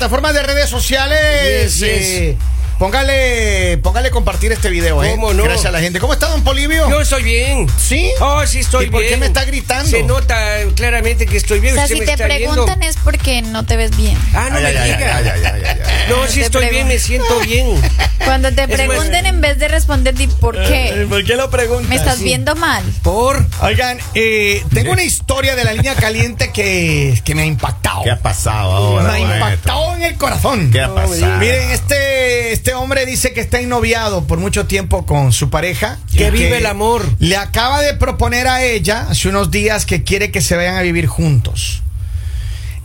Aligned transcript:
plataformas 0.00 0.32
de 0.32 0.42
redes 0.42 0.70
sociales. 0.70 1.74
Yes, 1.74 1.78
yes. 1.78 1.88
eh, 1.90 2.36
póngale, 2.78 3.76
póngale 3.82 4.10
compartir 4.10 4.50
este 4.50 4.70
video, 4.70 5.04
¿eh? 5.04 5.10
¿Cómo 5.10 5.34
no? 5.34 5.42
Gracias 5.44 5.66
a 5.66 5.70
la 5.70 5.80
gente. 5.80 6.00
¿Cómo 6.00 6.14
está, 6.14 6.28
don 6.28 6.42
Polivio? 6.42 6.88
Yo 6.88 7.02
estoy 7.02 7.22
bien. 7.22 7.66
¿Sí? 7.78 8.10
Oh, 8.18 8.46
sí, 8.46 8.60
estoy 8.60 8.86
¿Y 8.86 8.90
por 8.90 9.00
bien. 9.02 9.12
qué 9.12 9.16
me 9.18 9.26
está 9.26 9.44
gritando? 9.44 9.90
Se 9.90 10.02
nota 10.02 10.56
claramente 10.74 11.26
que 11.26 11.36
estoy 11.36 11.60
bien. 11.60 11.74
O 11.74 11.76
sea, 11.76 11.84
Usted 11.84 11.96
si 11.96 12.00
me 12.00 12.06
te 12.06 12.12
está 12.12 12.24
preguntan 12.24 12.78
viendo. 12.78 12.86
es 12.86 12.96
porque 13.04 13.42
no 13.42 13.66
te 13.66 13.76
ves 13.76 13.94
bien. 13.94 14.16
Ah, 14.32 14.48
no 14.50 14.56
Ay, 14.56 14.62
me 14.62 14.68
ay, 14.70 14.76
ay, 14.78 14.92
diga. 14.94 15.16
ay, 15.18 15.28
ay, 15.34 15.40
ay, 15.44 15.62
ay, 15.66 15.78
ay. 15.84 16.04
No, 16.08 16.26
sí 16.26 16.40
estoy 16.40 16.70
bien, 16.70 16.88
me 16.88 16.98
siento 16.98 17.38
bien. 17.40 17.66
Cuando 18.24 18.52
te 18.52 18.68
pregunten 18.68 19.26
en 19.26 19.40
vez 19.40 19.58
de 19.58 19.68
responder, 19.68 20.14
di 20.14 20.26
por 20.26 20.56
qué. 20.56 21.06
¿Por 21.08 21.24
qué 21.24 21.36
lo 21.36 21.50
preguntas? 21.50 21.88
Me 21.88 21.96
estás 21.96 22.18
sí. 22.18 22.24
viendo 22.24 22.54
mal. 22.56 22.84
Por. 23.02 23.44
Oigan, 23.62 23.98
eh, 24.14 24.62
tengo 24.72 24.92
una 24.92 25.02
historia 25.02 25.56
de 25.56 25.64
la 25.64 25.72
línea 25.72 25.94
caliente 25.94 26.50
que, 26.52 27.20
que 27.24 27.34
me 27.34 27.42
ha 27.42 27.46
impactado. 27.46 28.02
¿Qué 28.02 28.10
ha 28.10 28.20
pasado 28.20 28.72
ahora? 28.72 29.12
me 29.12 29.18
ha 29.18 29.20
impactado 29.20 29.96
en 29.96 30.02
el 30.02 30.14
corazón. 30.16 30.70
¿Qué 30.70 30.80
ha 30.80 30.94
pasado? 30.94 31.38
Miren, 31.38 31.70
este, 31.70 32.52
este 32.52 32.74
hombre 32.74 33.06
dice 33.06 33.32
que 33.32 33.40
está 33.40 33.60
ennoviado 33.60 34.26
por 34.26 34.38
mucho 34.38 34.66
tiempo 34.66 35.06
con 35.06 35.32
su 35.32 35.50
pareja. 35.50 35.98
Que 36.14 36.30
vive 36.30 36.58
el 36.58 36.66
amor. 36.66 37.04
Le 37.18 37.36
acaba 37.36 37.80
de 37.80 37.94
proponer 37.94 38.48
a 38.48 38.62
ella 38.62 39.06
hace 39.08 39.28
unos 39.28 39.50
días 39.50 39.86
que 39.86 40.02
quiere 40.02 40.30
que 40.30 40.40
se 40.40 40.56
vayan 40.56 40.76
a 40.76 40.82
vivir 40.82 41.06
juntos. 41.06 41.82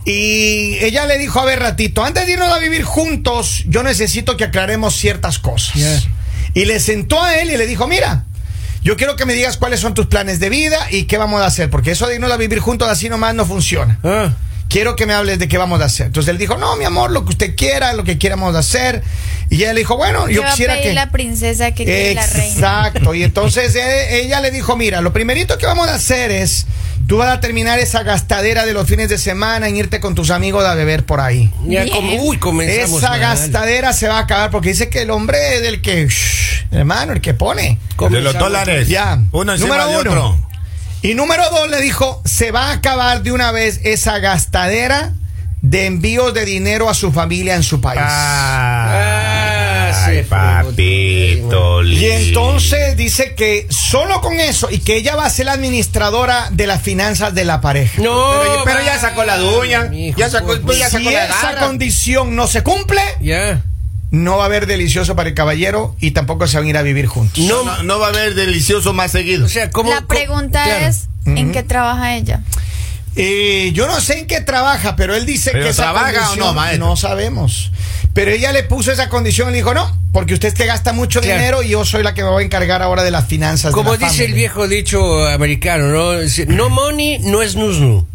Y 0.06 0.78
ella 0.80 1.04
le 1.06 1.18
dijo, 1.18 1.40
a 1.40 1.44
ver 1.44 1.58
ratito, 1.58 2.04
antes 2.04 2.26
de 2.26 2.32
irnos 2.34 2.52
a 2.52 2.58
vivir 2.58 2.84
juntos, 2.84 3.64
yo 3.66 3.82
necesito 3.82 4.36
que 4.36 4.44
aclaremos 4.44 4.94
ciertas 4.96 5.40
cosas. 5.40 5.74
Yeah. 5.74 6.00
Y 6.54 6.64
le 6.64 6.78
sentó 6.78 7.22
a 7.22 7.36
él 7.40 7.50
y 7.50 7.56
le 7.56 7.66
dijo, 7.66 7.88
mira, 7.88 8.24
yo 8.82 8.96
quiero 8.96 9.16
que 9.16 9.26
me 9.26 9.34
digas 9.34 9.56
cuáles 9.56 9.80
son 9.80 9.94
tus 9.94 10.06
planes 10.06 10.38
de 10.38 10.48
vida 10.48 10.78
y 10.92 11.04
qué 11.04 11.18
vamos 11.18 11.42
a 11.42 11.46
hacer, 11.46 11.70
porque 11.70 11.90
eso 11.90 12.06
de 12.06 12.14
irnos 12.14 12.30
a 12.30 12.36
vivir 12.36 12.60
juntos 12.60 12.88
así 12.88 13.08
nomás 13.08 13.34
no 13.34 13.44
funciona 13.44 13.98
Ah. 14.04 14.32
quiero 14.68 14.94
que 14.94 15.06
me 15.06 15.12
hables 15.12 15.40
de 15.40 15.48
qué 15.48 15.58
vamos 15.58 15.80
a 15.80 15.86
hacer. 15.86 16.06
Entonces 16.06 16.30
él 16.30 16.38
dijo, 16.38 16.56
no, 16.56 16.76
mi 16.76 16.84
amor, 16.84 17.10
lo 17.10 17.24
que 17.24 17.30
usted 17.30 17.56
quiera, 17.56 17.92
lo 17.94 18.04
que 18.04 18.16
queramos 18.16 18.54
hacer. 18.54 19.02
Y 19.50 19.56
ella 19.56 19.72
le 19.72 19.80
dijo, 19.80 19.96
bueno, 19.96 20.28
Yo 20.28 20.44
a 20.44 20.50
quisiera 20.50 20.74
pedir 20.74 20.88
que... 20.90 20.94
la 20.94 21.10
princesa 21.10 21.72
que 21.72 21.84
quiere 21.84 22.14
la 22.14 22.26
reina. 22.28 22.46
Exacto. 22.46 23.12
Y 23.12 23.24
entonces 23.24 23.74
eh, 23.74 24.22
ella 24.22 24.40
le 24.40 24.52
dijo, 24.52 24.76
mira, 24.76 25.00
lo 25.00 25.12
primerito 25.12 25.58
que 25.58 25.66
vamos 25.66 25.88
a 25.88 25.94
hacer 25.94 26.30
es, 26.30 26.66
tú 27.06 27.18
vas 27.18 27.28
a 27.28 27.40
terminar 27.40 27.78
esa 27.78 28.02
gastadera 28.02 28.66
de 28.66 28.72
los 28.72 28.86
fines 28.88 29.08
de 29.08 29.18
semana 29.18 29.68
en 29.68 29.76
irte 29.76 30.00
con 30.00 30.14
tus 30.14 30.30
amigos 30.30 30.64
a 30.64 30.74
beber 30.74 31.04
por 31.04 31.20
ahí. 31.20 31.52
Ya 31.66 31.88
como, 31.88 32.14
uy, 32.22 32.38
comenzamos. 32.38 32.98
Esa 32.98 33.10
mal. 33.10 33.20
gastadera 33.20 33.92
se 33.92 34.08
va 34.08 34.18
a 34.18 34.22
acabar 34.22 34.50
porque 34.50 34.70
dice 34.70 34.88
que 34.88 35.02
el 35.02 35.10
hombre 35.10 35.56
es 35.56 35.62
el 35.62 35.80
que, 35.82 36.06
shh, 36.06 36.66
hermano, 36.72 37.12
el 37.12 37.20
que 37.20 37.34
pone. 37.34 37.78
De 38.10 38.20
los 38.20 38.34
dólares. 38.38 38.88
Ya. 38.88 39.20
Uno 39.32 39.52
encima 39.52 39.76
Número 39.76 39.88
de 39.88 40.10
uno. 40.10 40.10
otro. 40.10 40.46
Y 41.02 41.14
número 41.14 41.42
dos 41.50 41.70
le 41.70 41.80
dijo, 41.80 42.22
se 42.24 42.50
va 42.50 42.70
a 42.70 42.72
acabar 42.72 43.22
de 43.22 43.30
una 43.30 43.52
vez 43.52 43.80
esa 43.84 44.18
gastadera 44.18 45.12
de 45.62 45.86
envíos 45.86 46.34
de 46.34 46.44
dinero 46.44 46.88
a 46.88 46.94
su 46.94 47.12
familia 47.12 47.54
en 47.54 47.62
su 47.62 47.80
país. 47.80 48.00
Ah, 48.02 49.35
Ay, 50.20 50.64
papito. 50.66 51.82
Y 51.84 52.04
entonces 52.06 52.96
dice 52.96 53.34
que 53.34 53.66
solo 53.70 54.20
con 54.20 54.34
eso 54.40 54.68
y 54.70 54.78
que 54.78 54.96
ella 54.96 55.16
va 55.16 55.26
a 55.26 55.30
ser 55.30 55.46
la 55.46 55.52
administradora 55.52 56.48
de 56.52 56.66
las 56.66 56.82
finanzas 56.82 57.34
de 57.34 57.44
la 57.44 57.60
pareja. 57.60 58.00
No. 58.02 58.30
Pero, 58.42 58.62
pero 58.64 58.84
ya 58.84 58.98
sacó 58.98 59.24
la 59.24 59.36
dueña. 59.38 59.84
mijo, 59.84 60.18
Ya 60.18 60.28
sacó, 60.30 60.48
por- 60.48 60.60
pues 60.62 60.78
ya 60.78 60.90
si 60.90 61.02
la 61.04 61.24
esa 61.26 61.56
condición 61.58 62.34
no 62.36 62.46
se 62.46 62.62
cumple, 62.62 63.00
Ya. 63.20 63.62
no 64.10 64.36
va 64.38 64.44
a 64.44 64.46
haber 64.46 64.66
delicioso 64.66 65.16
para 65.16 65.28
el 65.28 65.34
caballero 65.34 65.96
y 66.00 66.12
tampoco 66.12 66.46
se 66.46 66.56
van 66.58 66.66
a 66.66 66.70
ir 66.70 66.76
a 66.76 66.82
vivir 66.82 67.06
juntos. 67.06 67.38
No, 67.44 67.64
No, 67.64 67.82
no 67.82 67.98
va 67.98 68.06
a 68.06 68.10
haber 68.10 68.34
delicioso 68.34 68.92
más 68.92 69.12
seguido. 69.12 69.46
o 69.46 69.48
sea, 69.48 69.70
¿cómo? 69.70 69.90
La 69.90 69.96
cómo- 69.96 70.08
pregunta 70.08 70.64
claro. 70.64 70.86
es, 70.86 71.06
¿en 71.26 71.52
qué 71.52 71.62
trabaja 71.62 72.16
ella? 72.16 72.40
Eh, 73.18 73.70
yo 73.72 73.86
no 73.86 73.98
sé 74.00 74.18
en 74.18 74.26
qué 74.26 74.42
trabaja, 74.42 74.94
pero 74.94 75.14
él 75.14 75.24
dice 75.24 75.50
¿Pero 75.52 75.64
que 75.64 75.70
esa 75.70 75.84
trabaja 75.84 76.10
o 76.10 76.12
condición- 76.26 76.38
no, 76.46 76.52
maestro? 76.52 76.86
No 76.86 76.96
sabemos. 76.96 77.72
Pero 78.12 78.30
ella 78.30 78.52
le 78.52 78.62
puso 78.62 78.92
esa 78.92 79.08
condición 79.08 79.48
y 79.48 79.52
le 79.52 79.56
dijo, 79.58 79.72
no, 79.74 79.90
porque 80.16 80.32
usted 80.32 80.48
es 80.48 80.54
que 80.54 80.64
gasta 80.64 80.94
mucho 80.94 81.20
Claro. 81.20 81.36
dinero 81.36 81.62
y 81.62 81.68
yo 81.68 81.84
soy 81.84 82.02
la 82.02 82.14
que 82.14 82.22
me 82.24 82.30
voy 82.30 82.42
a 82.42 82.46
encargar 82.46 82.80
ahora 82.80 83.02
de 83.04 83.10
las 83.10 83.26
finanzas. 83.26 83.70
de 83.70 83.74
Como 83.74 83.90
la 83.92 83.98
dice 83.98 84.06
el 84.24 84.30
familia". 84.30 84.34
viejo 84.34 84.66
dicho 84.66 85.26
americano, 85.28 85.88
¿no? 85.88 86.12
No 86.46 86.70
money, 86.70 87.18
no 87.18 87.42
es 87.42 87.54
nusnu. 87.54 88.06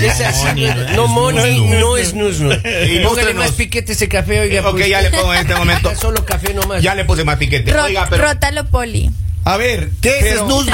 Es 0.00 0.20
así, 0.20 0.44
money, 0.46 0.66
no 0.94 1.04
es 1.06 1.10
money, 1.10 1.60
no 1.80 1.96
es 1.96 2.14
nusnu. 2.14 2.50
Póngale 3.02 3.34
más 3.34 3.50
piquete 3.50 3.94
ese 3.94 4.08
café, 4.08 4.38
oiga. 4.42 4.60
Ok, 4.68 4.76
pues. 4.76 4.88
ya 4.88 5.00
le 5.02 5.10
pongo 5.10 5.34
en 5.34 5.40
este 5.40 5.56
momento. 5.56 5.92
Solo 6.00 6.24
café 6.24 6.54
nomás. 6.54 6.80
Ya 6.80 6.94
le 6.94 7.04
puse 7.04 7.24
más 7.24 7.36
piquete. 7.36 7.72
Ro- 7.72 7.82
Oiga, 7.82 8.06
pero. 8.08 8.22
Rótalo, 8.28 8.66
Poli. 8.70 9.10
A 9.44 9.56
ver, 9.56 9.90
¿qué 10.00 10.20
es 10.20 10.38
snusnu? 10.38 10.72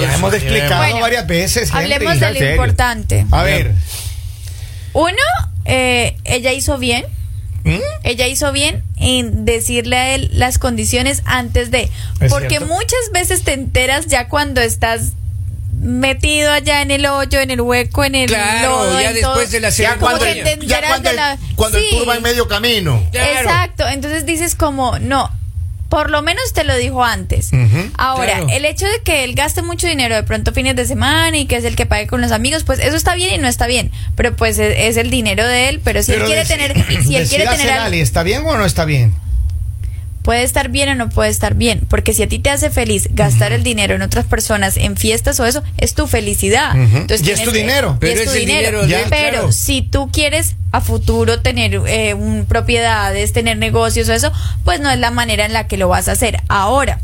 Ya 0.00 0.14
hemos 0.14 0.32
explicado 0.34 0.82
Bueno, 0.84 1.00
varias 1.00 1.26
veces. 1.26 1.70
Henry. 1.70 1.94
Hablemos 1.94 2.20
de 2.20 2.28
lo 2.28 2.32
serio. 2.38 2.50
importante. 2.52 3.26
A 3.32 3.42
ver, 3.42 3.72
Uno, 4.92 5.16
eh, 5.64 6.16
ella 6.24 6.52
hizo 6.52 6.78
bien. 6.78 7.04
¿Mm? 7.64 7.78
Ella 8.04 8.26
hizo 8.28 8.50
bien 8.52 8.82
en 8.96 9.44
decirle 9.44 9.96
a 9.96 10.14
él 10.14 10.30
las 10.32 10.58
condiciones 10.58 11.22
antes 11.26 11.70
de. 11.70 11.90
Es 12.20 12.30
Porque 12.32 12.48
cierto. 12.58 12.66
muchas 12.66 12.98
veces 13.12 13.42
te 13.42 13.52
enteras 13.52 14.06
ya 14.06 14.28
cuando 14.28 14.60
estás 14.60 15.12
metido 15.80 16.50
allá 16.50 16.82
en 16.82 16.90
el 16.90 17.06
hoyo, 17.06 17.40
en 17.40 17.50
el 17.52 17.60
hueco, 17.60 18.04
en 18.04 18.14
el 18.16 18.28
Claro, 18.28 18.68
lodo, 18.84 19.00
ya 19.00 19.08
en 19.10 19.14
después 19.14 19.34
todo. 19.44 19.46
de 19.50 19.60
la 19.60 19.70
Ya 19.70 19.96
cuando, 19.98 20.24
el, 20.24 20.66
ya 20.66 20.80
cuando, 20.88 21.08
de 21.10 21.14
la- 21.16 21.32
el, 21.34 21.38
cuando 21.54 21.78
Sí. 21.78 21.84
el 21.92 22.08
va 22.08 22.16
en 22.16 22.22
medio 22.22 22.48
camino. 22.48 23.02
Claro. 23.12 23.40
Exacto, 23.40 23.86
entonces 23.86 24.26
dices 24.26 24.54
como, 24.56 24.98
no, 24.98 25.30
por 25.88 26.10
lo 26.10 26.20
menos 26.22 26.52
te 26.52 26.64
lo 26.64 26.76
dijo 26.76 27.02
antes. 27.02 27.50
Ahora, 27.96 28.32
Claro. 28.34 28.46
el 28.50 28.64
hecho 28.66 28.84
de 28.86 29.00
que 29.04 29.24
él 29.24 29.34
gaste 29.34 29.62
mucho 29.62 29.86
dinero 29.86 30.14
de 30.14 30.22
pronto 30.22 30.52
fines 30.52 30.76
de 30.76 30.84
semana 30.86 31.36
y 31.38 31.46
que 31.46 31.56
es 31.56 31.64
el 31.64 31.76
que 31.76 31.86
pague 31.86 32.06
con 32.06 32.20
los 32.20 32.30
amigos, 32.32 32.64
pues 32.64 32.78
eso 32.78 32.94
está 32.96 33.14
bien 33.14 33.34
y 33.34 33.38
no 33.38 33.48
está 33.48 33.66
bien, 33.66 33.90
pero 34.14 34.36
pues 34.36 34.58
es, 34.58 34.74
es 34.76 34.96
el 34.98 35.10
dinero 35.10 35.46
de 35.46 35.68
él, 35.70 35.80
pero 35.82 36.02
si 36.02 36.12
pero 36.12 36.24
él 36.26 36.30
quiere 36.30 36.44
tener, 36.46 36.74
si 37.04 37.16
él 37.16 37.26
quiere 37.28 37.46
tener 37.46 37.70
algo- 37.70 37.94
¿está 37.96 38.22
bien 38.22 38.42
o 38.44 38.56
no 38.58 38.64
está 38.66 38.84
bien? 38.84 39.14
puede 40.22 40.42
estar 40.42 40.68
bien 40.68 40.90
o 40.90 40.94
no 40.94 41.08
puede 41.08 41.30
estar 41.30 41.54
bien, 41.54 41.80
porque 41.88 42.12
si 42.12 42.22
a 42.22 42.28
ti 42.28 42.38
te 42.38 42.50
hace 42.50 42.68
feliz 42.68 43.08
gastar 43.12 43.52
el 43.52 43.62
dinero 43.62 43.94
en 43.94 44.02
otras 44.02 44.26
personas, 44.26 44.76
en 44.76 44.98
fiestas 44.98 45.40
o 45.40 45.46
eso, 45.46 45.62
es 45.78 45.94
tu 45.94 46.06
felicidad. 46.06 46.72
Entonces, 46.76 47.26
Y 47.26 47.30
es 47.30 47.42
tu 47.44 47.50
dinero. 47.50 47.94
y 47.96 48.00
Pero 48.00 48.20
es 48.20 48.26
tu 48.26 48.32
dinero. 48.34 48.82
Pero 49.08 49.08
claro. 49.08 49.52
si 49.52 49.80
tú 49.80 50.10
quieres 50.12 50.56
a 50.72 50.80
futuro 50.80 51.40
tener 51.40 51.74
eh, 51.86 52.14
un- 52.14 52.44
propiedades, 52.46 53.32
tener 53.32 53.56
negocios 53.56 54.08
o 54.08 54.12
eso, 54.12 54.32
pues 54.64 54.80
no 54.80 54.90
es 54.90 54.98
la 54.98 55.10
manera 55.10 55.46
en 55.46 55.52
la 55.52 55.66
que 55.66 55.76
lo 55.78 55.88
vas 55.88 56.08
a 56.08 56.12
hacer. 56.12 56.42
Ahora, 56.48 57.00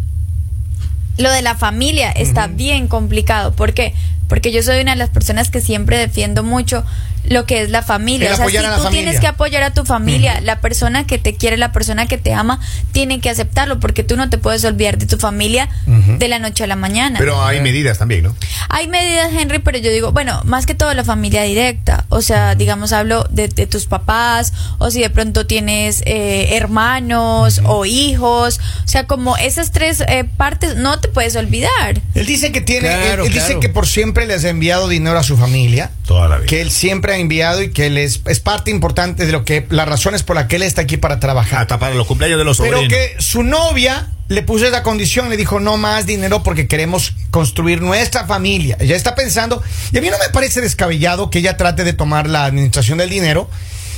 lo 1.17 1.31
de 1.31 1.43
la 1.43 1.55
familia 1.55 2.11
está 2.11 2.47
bien 2.49 2.89
complicado. 2.89 3.53
¿Por 3.53 3.73
qué? 3.73 3.95
Porque 4.29 4.53
yo 4.53 4.63
soy 4.63 4.81
una 4.81 4.93
de 4.93 4.99
las 4.99 5.11
personas 5.11 5.51
que 5.51 5.61
siempre 5.61 5.97
defiendo 5.99 6.43
mucho 6.43 6.85
lo 7.27 7.47
que 7.47 7.63
es 7.63 7.71
la 7.71 7.83
familia. 7.83 8.29
El 8.29 8.35
o 8.35 8.37
sea, 8.37 8.49
si 8.49 8.57
tú 8.57 8.63
familia. 8.63 8.91
tienes 8.91 9.21
que 9.21 9.27
apoyar 9.27 9.63
a 9.63 9.73
tu 9.73 9.85
familia, 9.85 10.41
la 10.41 10.61
persona 10.61 11.07
que 11.07 11.19
te 11.19 11.35
quiere, 11.35 11.57
la 11.57 11.73
persona 11.73 12.07
que 12.07 12.19
te 12.19 12.33
ama, 12.33 12.61
tiene 12.93 13.21
que 13.21 13.31
aceptarlo 13.31 13.81
porque 13.81 14.05
tú 14.05 14.17
no 14.17 14.29
te 14.31 14.39
puedes 14.39 14.65
olvidar 14.65 14.99
de 14.99 15.07
tu 15.07 15.17
familia 15.19 15.69
de 15.87 16.29
la 16.29 16.39
noche 16.39 16.65
a 16.65 16.67
la 16.67 16.77
mañana. 16.77 17.19
Pero 17.19 17.43
hay 17.45 17.61
medidas 17.61 17.99
también, 17.99 18.25
¿no? 18.25 18.37
Hay 18.69 18.89
medidas, 18.89 19.31
Henry, 19.33 19.59
pero 19.59 19.79
yo 19.79 19.91
digo, 19.91 20.13
bueno, 20.13 20.41
más 20.45 20.67
que 20.67 20.75
todo 20.75 20.93
la 20.95 21.05
familia 21.05 21.43
directa. 21.43 22.05
O 22.09 22.23
sea, 22.23 22.55
digamos, 22.55 22.93
hablo 22.93 23.27
de, 23.31 23.49
de 23.49 23.67
tus 23.67 23.87
papás, 23.87 24.53
o 24.79 24.91
si 24.91 25.01
de 25.01 25.11
pronto 25.11 25.47
tienes 25.47 26.03
eh, 26.07 26.57
hermanos 26.57 27.61
o 27.65 27.85
hijos. 27.85 28.61
O 28.85 28.89
sea, 28.89 29.07
como 29.07 29.37
esas 29.37 29.73
tres 29.73 30.01
eh, 30.01 30.25
partes 30.37 30.77
no 30.77 30.99
te 31.01 31.09
puedes 31.09 31.37
olvidar. 31.37 32.01
Él 32.15 32.27
dice 32.27 32.53
que 32.53 32.61
tiene, 32.61 32.89
Claro, 32.89 33.25
él, 33.25 33.29
él 33.29 33.35
dice 33.35 33.61
que 33.61 33.69
por 33.69 33.87
siempre 33.87 34.27
les 34.27 34.45
ha 34.45 34.49
enviado 34.49 34.89
dinero 34.89 35.19
a 35.19 35.23
su 35.23 35.37
familia. 35.37 35.91
Toda 36.07 36.29
la 36.29 36.37
vida. 36.37 36.47
Que 36.47 36.61
él 36.61 36.71
siempre 36.71 37.15
ha 37.15 37.17
enviado 37.17 37.63
y 37.63 37.71
que 37.71 37.87
él 37.87 37.99
es, 37.99 38.21
es 38.27 38.41
parte 38.41 38.71
importante 38.71 39.25
de 39.27 39.33
lo 39.33 39.45
que 39.45 39.67
las 39.71 39.89
razones 39.89 40.23
por 40.23 40.37
las 40.37 40.47
que 40.47 40.57
él 40.57 40.63
está 40.63 40.83
aquí 40.83 40.97
para 40.97 41.19
trabajar. 41.21 41.63
Hasta 41.63 41.79
para 41.79 41.95
los 41.95 42.07
cumpleaños 42.07 42.39
de 42.39 42.45
los 42.45 42.59
Pero 42.59 42.79
sobrinos. 42.79 42.93
que 42.99 43.23
su 43.23 43.43
novia 43.43 44.09
le 44.29 44.43
puso 44.43 44.67
esa 44.67 44.83
condición, 44.83 45.29
le 45.29 45.37
dijo 45.37 45.61
no 45.61 45.77
más 45.77 46.07
dinero 46.07 46.43
porque 46.43 46.67
queremos 46.67 47.15
construir 47.31 47.83
nuestra 47.83 48.27
familia. 48.27 48.77
Ella 48.81 48.97
está 48.97 49.15
pensando, 49.15 49.63
y 49.93 49.99
a 49.99 50.01
mí 50.01 50.09
no 50.11 50.19
me 50.19 50.29
parece 50.33 50.61
descabellado 50.61 51.31
que 51.31 51.41
ella 51.41 51.57
trate 51.57 51.85
de 51.85 51.93
tomar 51.93 52.29
la 52.29 52.45
administración 52.45 52.99
del 52.99 53.11
dinero, 53.11 53.51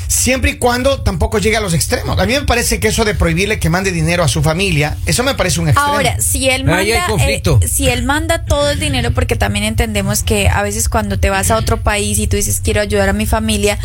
siempre 0.08 0.52
y 0.52 0.54
cuando 0.58 1.02
tampoco 1.02 1.38
llegue 1.38 1.56
a 1.56 1.60
los 1.60 1.74
extremos. 1.74 2.18
A 2.18 2.26
mí 2.26 2.32
me 2.34 2.42
parece 2.42 2.80
que 2.80 2.88
eso 2.88 3.04
de 3.04 3.14
prohibirle 3.14 3.58
que 3.58 3.70
mande 3.70 3.92
dinero 3.92 4.22
a 4.22 4.28
su 4.28 4.42
familia, 4.42 4.96
eso 5.06 5.22
me 5.22 5.34
parece 5.34 5.60
un 5.60 5.68
extremo. 5.68 5.92
Ahora, 5.92 6.20
si 6.20 6.48
él 6.48 6.64
manda, 6.64 7.06
conflicto. 7.06 7.58
eh, 7.62 7.68
si 7.68 7.88
él 7.88 8.04
manda 8.04 8.44
todo 8.44 8.70
el 8.70 8.80
dinero, 8.80 9.12
porque 9.12 9.36
también 9.36 9.64
entendemos 9.64 10.22
que 10.22 10.48
a 10.48 10.62
veces 10.62 10.88
cuando 10.88 11.18
te 11.18 11.30
vas 11.30 11.50
a 11.50 11.56
otro 11.56 11.80
país 11.82 12.18
y 12.18 12.26
tú 12.26 12.36
dices 12.36 12.60
quiero 12.62 12.80
ayudar 12.80 13.08
a 13.08 13.12
mi 13.12 13.26
familia, 13.26 13.78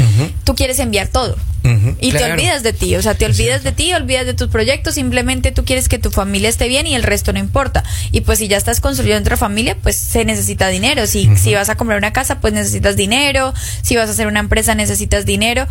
tú 0.44 0.56
quieres 0.56 0.80
enviar 0.80 1.08
todo. 1.08 1.38
Y 2.00 2.12
te 2.12 2.24
olvidas 2.24 2.64
de 2.64 2.74
ti, 2.74 2.96
o 2.96 3.02
sea, 3.04 3.14
te 3.14 3.26
olvidas 3.26 3.64
de 3.64 3.72
ti, 3.72 3.94
olvidas 3.94 4.26
de 4.26 4.34
tus 4.34 4.48
proyectos, 4.48 4.96
simplemente 4.96 5.52
tú 5.52 5.64
quieres 5.64 5.90
que 5.90 6.00
tu 6.00 6.10
familia 6.10 6.50
esté 6.50 6.68
bien 6.68 6.88
y 6.88 6.96
el 6.96 7.04
resto 7.04 7.34
no 7.34 7.40
importa. 7.40 7.84
Y 8.12 8.22
pues 8.22 8.40
si 8.40 8.48
ya 8.48 8.58
estás 8.58 8.80
construyendo 8.80 9.22
otra 9.22 9.38
familia, 9.38 9.78
pues 9.82 9.96
se 9.96 10.26
necesita 10.26 10.70
dinero. 10.70 11.06
Si, 11.06 11.30
si 11.38 11.54
vas 11.54 11.70
a 11.70 11.76
comprar 11.76 12.00
una 12.00 12.14
casa, 12.14 12.40
pues 12.40 12.54
necesitas 12.54 12.96
dinero. 12.96 13.54
Si 13.84 13.96
vas 13.96 14.10
a 14.10 14.12
hacer 14.14 14.26
una 14.26 14.40
empresa, 14.40 14.74
necesitas 14.74 15.26
dinero. 15.28 15.68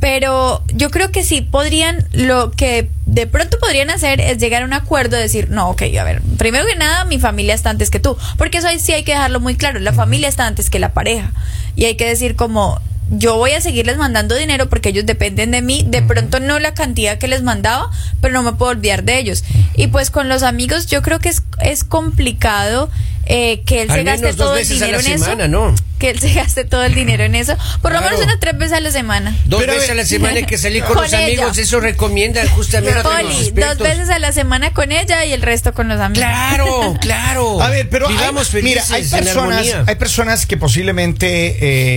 Pero 0.00 0.62
yo 0.74 0.90
creo 0.90 1.10
que 1.10 1.24
sí 1.24 1.40
podrían, 1.40 2.06
lo 2.12 2.50
que 2.50 2.90
de 3.06 3.26
pronto 3.26 3.58
podrían 3.58 3.90
hacer 3.90 4.20
es 4.20 4.38
llegar 4.38 4.62
a 4.62 4.66
un 4.66 4.72
acuerdo, 4.72 5.16
decir, 5.16 5.48
no, 5.50 5.70
ok, 5.70 5.82
a 5.98 6.04
ver, 6.04 6.20
primero 6.38 6.66
que 6.66 6.76
nada, 6.76 7.04
mi 7.04 7.18
familia 7.18 7.54
está 7.54 7.70
antes 7.70 7.90
que 7.90 7.98
tú, 7.98 8.16
porque 8.36 8.58
eso 8.58 8.68
ahí 8.68 8.78
sí 8.78 8.92
hay 8.92 9.04
que 9.04 9.12
dejarlo 9.12 9.40
muy 9.40 9.56
claro, 9.56 9.80
la 9.80 9.92
familia 9.92 10.28
está 10.28 10.46
antes 10.46 10.68
que 10.68 10.78
la 10.78 10.92
pareja. 10.92 11.32
Y 11.76 11.86
hay 11.86 11.94
que 11.94 12.06
decir 12.06 12.36
como, 12.36 12.80
yo 13.10 13.36
voy 13.36 13.52
a 13.52 13.60
seguirles 13.60 13.96
mandando 13.96 14.34
dinero 14.34 14.68
porque 14.68 14.88
ellos 14.88 15.06
dependen 15.06 15.52
de 15.52 15.62
mí. 15.62 15.84
De 15.86 16.02
pronto 16.02 16.40
no 16.40 16.58
la 16.58 16.74
cantidad 16.74 17.18
que 17.18 17.28
les 17.28 17.42
mandaba, 17.42 17.90
pero 18.20 18.34
no 18.34 18.42
me 18.42 18.52
puedo 18.52 18.72
olvidar 18.72 19.04
de 19.04 19.18
ellos. 19.18 19.44
Y 19.76 19.88
pues 19.88 20.10
con 20.10 20.28
los 20.28 20.42
amigos 20.42 20.86
yo 20.86 21.02
creo 21.02 21.20
que 21.20 21.28
es, 21.28 21.42
es 21.60 21.84
complicado 21.84 22.90
eh, 23.28 23.62
que 23.66 23.82
él 23.82 23.90
Al 23.90 23.96
se 23.98 24.04
gaste 24.04 24.32
todo 24.34 24.56
el 24.56 24.66
dinero 24.68 24.92
la 24.92 24.98
en 24.98 25.18
semana, 25.18 25.44
eso. 25.44 25.48
¿no? 25.52 25.74
Que 25.98 26.10
él 26.10 26.20
se 26.20 26.32
gaste 26.32 26.64
todo 26.64 26.84
el 26.84 26.94
dinero 26.94 27.24
en 27.24 27.34
eso. 27.34 27.56
Por 27.82 27.90
lo 27.92 27.98
Claro. 27.98 28.04
menos 28.16 28.22
unas 28.24 28.38
tres 28.40 28.56
veces 28.58 28.76
a 28.76 28.80
la 28.80 28.90
semana. 28.90 29.36
Dos 29.46 29.60
Pero, 29.60 29.72
veces 29.74 29.90
a 29.90 29.94
la 29.94 30.04
semana 30.04 30.34
hay 30.36 30.44
que 30.44 30.58
salir 30.58 30.84
con, 30.84 30.94
Con 30.94 31.02
los 31.04 31.12
amigos, 31.12 31.52
ella. 31.54 31.62
eso 31.62 31.80
recomiendan 31.80 32.46
justamente 32.48 32.94
los 32.94 33.02
Poli, 33.02 33.50
dos 33.50 33.78
veces 33.78 34.10
a 34.10 34.18
la 34.18 34.32
semana 34.32 34.72
con 34.72 34.92
ella 34.92 35.24
y 35.24 35.32
el 35.32 35.42
resto 35.42 35.72
con 35.74 35.88
los 35.88 36.00
amigos. 36.00 36.24
Claro, 36.28 36.94
claro. 37.00 37.60
A 37.62 37.70
ver, 37.70 37.88
pero 37.88 38.08
hay- 38.08 38.14
Vivamos 38.14 38.52
mira, 38.54 38.82
felices 38.84 38.90
hay 38.92 39.24
personas, 39.24 39.66
hay 39.86 39.94
personas 39.96 40.46
que 40.46 40.56
posiblemente 40.56 41.56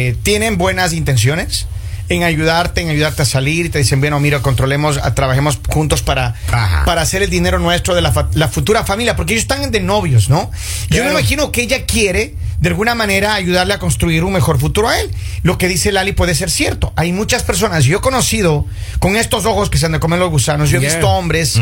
eh, 0.09 0.15
tienen 0.23 0.57
buenas 0.57 0.93
intenciones 0.93 1.67
en 2.09 2.23
ayudarte, 2.23 2.81
en 2.81 2.89
ayudarte 2.89 3.21
a 3.21 3.25
salir 3.25 3.67
y 3.67 3.69
te 3.69 3.77
dicen, 3.77 4.00
bueno, 4.00 4.19
mira, 4.19 4.41
controlemos, 4.41 4.97
a- 4.97 5.13
trabajemos 5.13 5.59
juntos 5.69 6.01
para, 6.01 6.35
Ajá. 6.51 6.83
para 6.85 7.01
hacer 7.01 7.21
el 7.21 7.29
dinero 7.29 7.59
nuestro 7.59 7.94
de 7.95 8.01
la, 8.01 8.29
la 8.33 8.47
futura 8.47 8.83
familia, 8.83 9.15
porque 9.15 9.33
ellos 9.33 9.44
están 9.44 9.69
de 9.71 9.79
novios, 9.79 10.27
¿no? 10.29 10.50
Yo 10.89 11.03
me 11.06 11.11
imagino 11.11 11.51
que 11.51 11.61
ella 11.61 11.85
quiere, 11.85 12.35
de 12.59 12.69
alguna 12.69 12.95
manera, 12.95 13.35
ayudarle 13.35 13.73
a 13.75 13.79
construir 13.79 14.23
un 14.23 14.33
mejor 14.33 14.59
futuro 14.59 14.89
a 14.89 15.00
él. 15.00 15.09
Lo 15.44 15.57
que 15.57 15.67
dice 15.67 15.91
Lali 15.91 16.11
puede 16.11 16.33
ser 16.35 16.50
cierto. 16.50 16.91
Hay 16.95 17.13
muchas 17.13 17.44
personas, 17.44 17.85
yo 17.85 18.00
he 18.00 18.01
conocido 18.01 18.65
con 19.00 19.15
estos 19.15 19.45
ojos 19.45 19.69
que 19.69 19.77
se 19.77 19.85
han 19.85 19.91
de 19.94 20.00
comer 20.00 20.19
los 20.19 20.29
gusanos, 20.31 20.69
yo 20.71 20.77
he 20.77 20.81
visto 20.81 21.07
hombres 21.09 21.59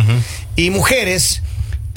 y 0.55 0.69
mujeres 0.69 1.43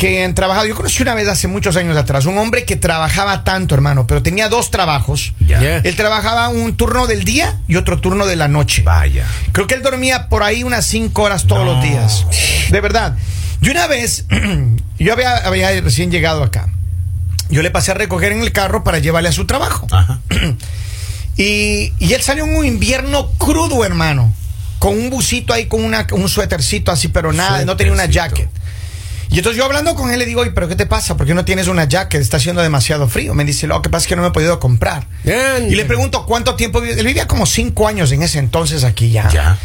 que 0.00 0.25
han 0.25 0.35
trabajado. 0.35 0.67
Yo 0.67 0.75
conocí 0.75 1.02
una 1.02 1.14
vez 1.14 1.29
hace 1.29 1.47
muchos 1.47 1.76
años 1.76 1.97
atrás 1.97 2.25
un 2.26 2.38
hombre 2.38 2.64
que 2.64 2.75
trabajaba 2.76 3.44
tanto, 3.44 3.75
hermano, 3.75 4.06
pero 4.06 4.23
tenía 4.23 4.49
dos 4.49 4.70
trabajos. 4.70 5.35
Ya. 5.47 5.76
Él 5.76 5.94
trabajaba 5.97 6.49
un 6.49 6.75
turno 6.76 7.06
del 7.06 7.25
día 7.25 7.58
y 7.69 7.76
otro 7.76 8.00
turno 8.00 8.26
de 8.26 8.37
la 8.37 8.49
noche. 8.49 8.82
Vaya. 8.82 9.26
Creo 9.52 9.67
que 9.67 9.75
él 9.75 9.82
dormía 9.82 10.29
por 10.29 10.43
ahí 10.43 10.64
unas 10.64 10.87
cinco 10.87 11.23
horas 11.23 11.47
todos 11.47 11.64
No. 11.64 11.75
los 11.75 11.82
días. 11.85 12.26
De 12.70 12.81
verdad. 12.81 13.17
Y 13.61 13.69
una 13.69 13.87
vez, 13.87 14.25
yo 14.99 15.12
había, 15.12 15.37
había 15.37 15.79
recién 15.82 16.11
llegado 16.11 16.43
acá. 16.43 16.69
Yo 17.50 17.62
le 17.62 17.70
pasé 17.70 17.91
a 17.91 17.94
recoger 17.94 18.32
en 18.32 18.41
el 18.43 18.53
carro 18.53 18.82
para 18.85 19.00
llevarle 19.00 19.29
a 19.29 19.32
su 19.32 19.46
trabajo. 19.46 19.87
Ajá. 19.91 20.20
Y, 21.37 21.94
y 21.99 22.12
él 22.12 22.20
salió 22.20 22.44
en 22.44 22.55
un 22.55 22.67
invierno 22.67 23.31
crudo, 23.38 23.85
hermano. 23.85 24.35
Con 24.79 24.99
un 24.99 25.08
busito 25.11 25.53
ahí, 25.55 25.67
con 25.67 25.82
una, 25.85 26.06
un 26.12 26.29
suétercito 26.29 26.91
así, 26.91 27.08
pero 27.08 27.32
nada, 27.32 27.64
no 27.64 27.76
tenía 27.76 27.93
una 27.93 28.06
jacket. 28.06 28.49
Y 29.31 29.38
entonces 29.38 29.56
yo 29.56 29.65
hablando 29.65 29.94
con 29.94 30.11
él 30.11 30.19
le 30.19 30.27
digo, 30.27 30.41
oye, 30.41 30.50
pero 30.50 30.67
¿qué 30.67 30.75
te 30.75 30.87
pasa? 30.87 31.17
¿Por 31.17 31.25
qué 31.25 31.35
no 31.35 31.44
tienes 31.44 31.69
una 31.69 31.85
jacket? 31.85 32.21
Está 32.21 32.38
haciendo 32.38 32.62
demasiado 32.62 33.09
frío. 33.09 33.32
Me 33.35 33.44
dice, 33.44 33.69
lo 33.69 33.81
que 33.81 33.88
pasa 33.88 34.05
es 34.05 34.09
que 34.09 34.17
no 34.17 34.23
me 34.23 34.29
he 34.29 34.32
podido 34.32 34.59
comprar. 34.59 35.06
Anda. 35.25 35.69
Y 35.69 35.77
le 35.77 35.85
pregunto, 35.85 36.27
¿cuánto 36.27 36.56
tiempo 36.56 36.81
vive? 36.81 36.99
Él 36.99 37.06
vivía 37.06 37.29
como 37.29 37.47
cinco 37.47 37.87
años 37.87 38.11
en 38.11 38.23
ese 38.23 38.41
entonces 38.41 38.82
aquí 38.82 39.11
ya. 39.11 39.29
Ya. 39.31 39.59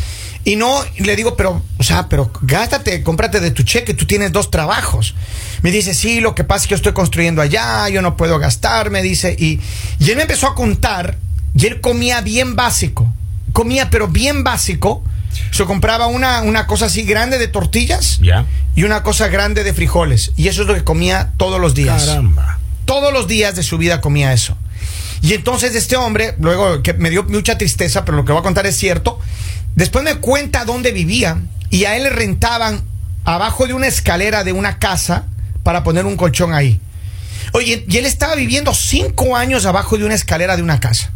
Y 0.44 0.58
no, 0.58 0.86
le 1.00 1.16
digo, 1.16 1.36
pero, 1.36 1.64
o 1.80 1.84
sea, 1.84 2.08
pero 2.08 2.32
gástate, 2.42 3.02
cómprate 3.02 3.40
de 3.40 3.50
tu 3.50 3.64
cheque, 3.64 3.96
tú 3.96 4.06
tienes 4.06 4.32
dos 4.32 4.52
trabajos. 4.52 5.16
Me 5.64 5.72
dice, 5.72 5.96
sí, 5.96 6.22
lo 6.22 6.36
que 6.36 6.44
pasa 6.44 6.62
es 6.62 6.68
que 6.68 6.72
yo 6.74 6.76
estoy 6.76 6.94
construyendo 6.94 7.42
allá, 7.42 7.90
yo 7.90 8.04
no 8.04 8.16
puedo 8.16 8.38
gastar, 8.38 8.92
me 8.92 9.02
dice. 9.02 9.36
Y, 9.40 9.60
y 9.98 10.12
él 10.12 10.18
me 10.18 10.22
empezó 10.22 10.46
a 10.46 10.54
contar, 10.54 11.18
y 11.58 11.66
él 11.66 11.82
comía 11.82 12.22
bien 12.22 12.56
básico. 12.56 13.12
Comía, 13.54 13.90
pero 13.90 14.08
bien 14.08 14.44
básico. 14.44 15.04
Se 15.52 15.66
compraba 15.66 16.08
una, 16.08 16.42
una 16.42 16.68
cosa 16.68 16.86
así 16.86 17.04
grande 17.04 17.38
de 17.38 17.48
tortillas 17.48 18.20
y 18.76 18.84
una 18.84 19.04
cosa 19.04 19.28
grande 19.28 19.64
de 19.64 19.74
frijoles. 19.74 20.32
Y 20.36 20.48
eso 20.48 20.62
es 20.62 20.68
lo 20.68 20.74
que 20.76 20.84
comía 20.84 21.32
todos 21.38 21.60
los 21.60 21.74
días. 21.74 22.06
Caramba. 22.06 22.60
Todos 22.86 23.12
los 23.12 23.28
días 23.28 23.56
de 23.56 23.64
su 23.64 23.78
vida 23.78 24.02
comía 24.02 24.34
eso. 24.34 24.58
Y 25.22 25.34
entonces 25.34 25.74
este 25.76 25.96
hombre, 25.96 26.36
luego 26.40 26.84
que 26.84 26.94
me 26.94 27.10
dio 27.10 27.24
mucha 27.24 27.58
tristeza, 27.58 28.06
pero 28.06 28.18
lo 28.18 28.26
que 28.26 28.32
voy 28.32 28.42
a 28.42 28.44
contar 28.44 28.66
es 28.68 28.78
cierto, 28.78 29.20
después 29.76 30.04
me 30.04 30.16
cuenta 30.16 30.66
dónde 30.66 30.92
vivía 30.92 31.42
y 31.70 31.86
a 31.86 31.98
él 31.98 32.04
le 32.04 32.10
rentaban 32.10 32.84
abajo 33.24 33.66
de 33.66 33.74
una 33.74 33.88
escalera 33.88 34.44
de 34.44 34.54
una 34.54 34.78
casa 34.78 35.26
para 35.64 35.84
poner 35.84 36.06
un 36.06 36.16
colchón 36.16 36.54
ahí. 36.54 36.80
Oye, 37.54 37.86
y 37.88 37.98
él 37.98 38.06
estaba 38.06 38.36
viviendo 38.36 38.74
cinco 38.74 39.36
años 39.36 39.66
abajo 39.66 39.98
de 39.98 40.06
una 40.06 40.14
escalera 40.14 40.56
de 40.56 40.62
una 40.62 40.80
casa. 40.80 41.12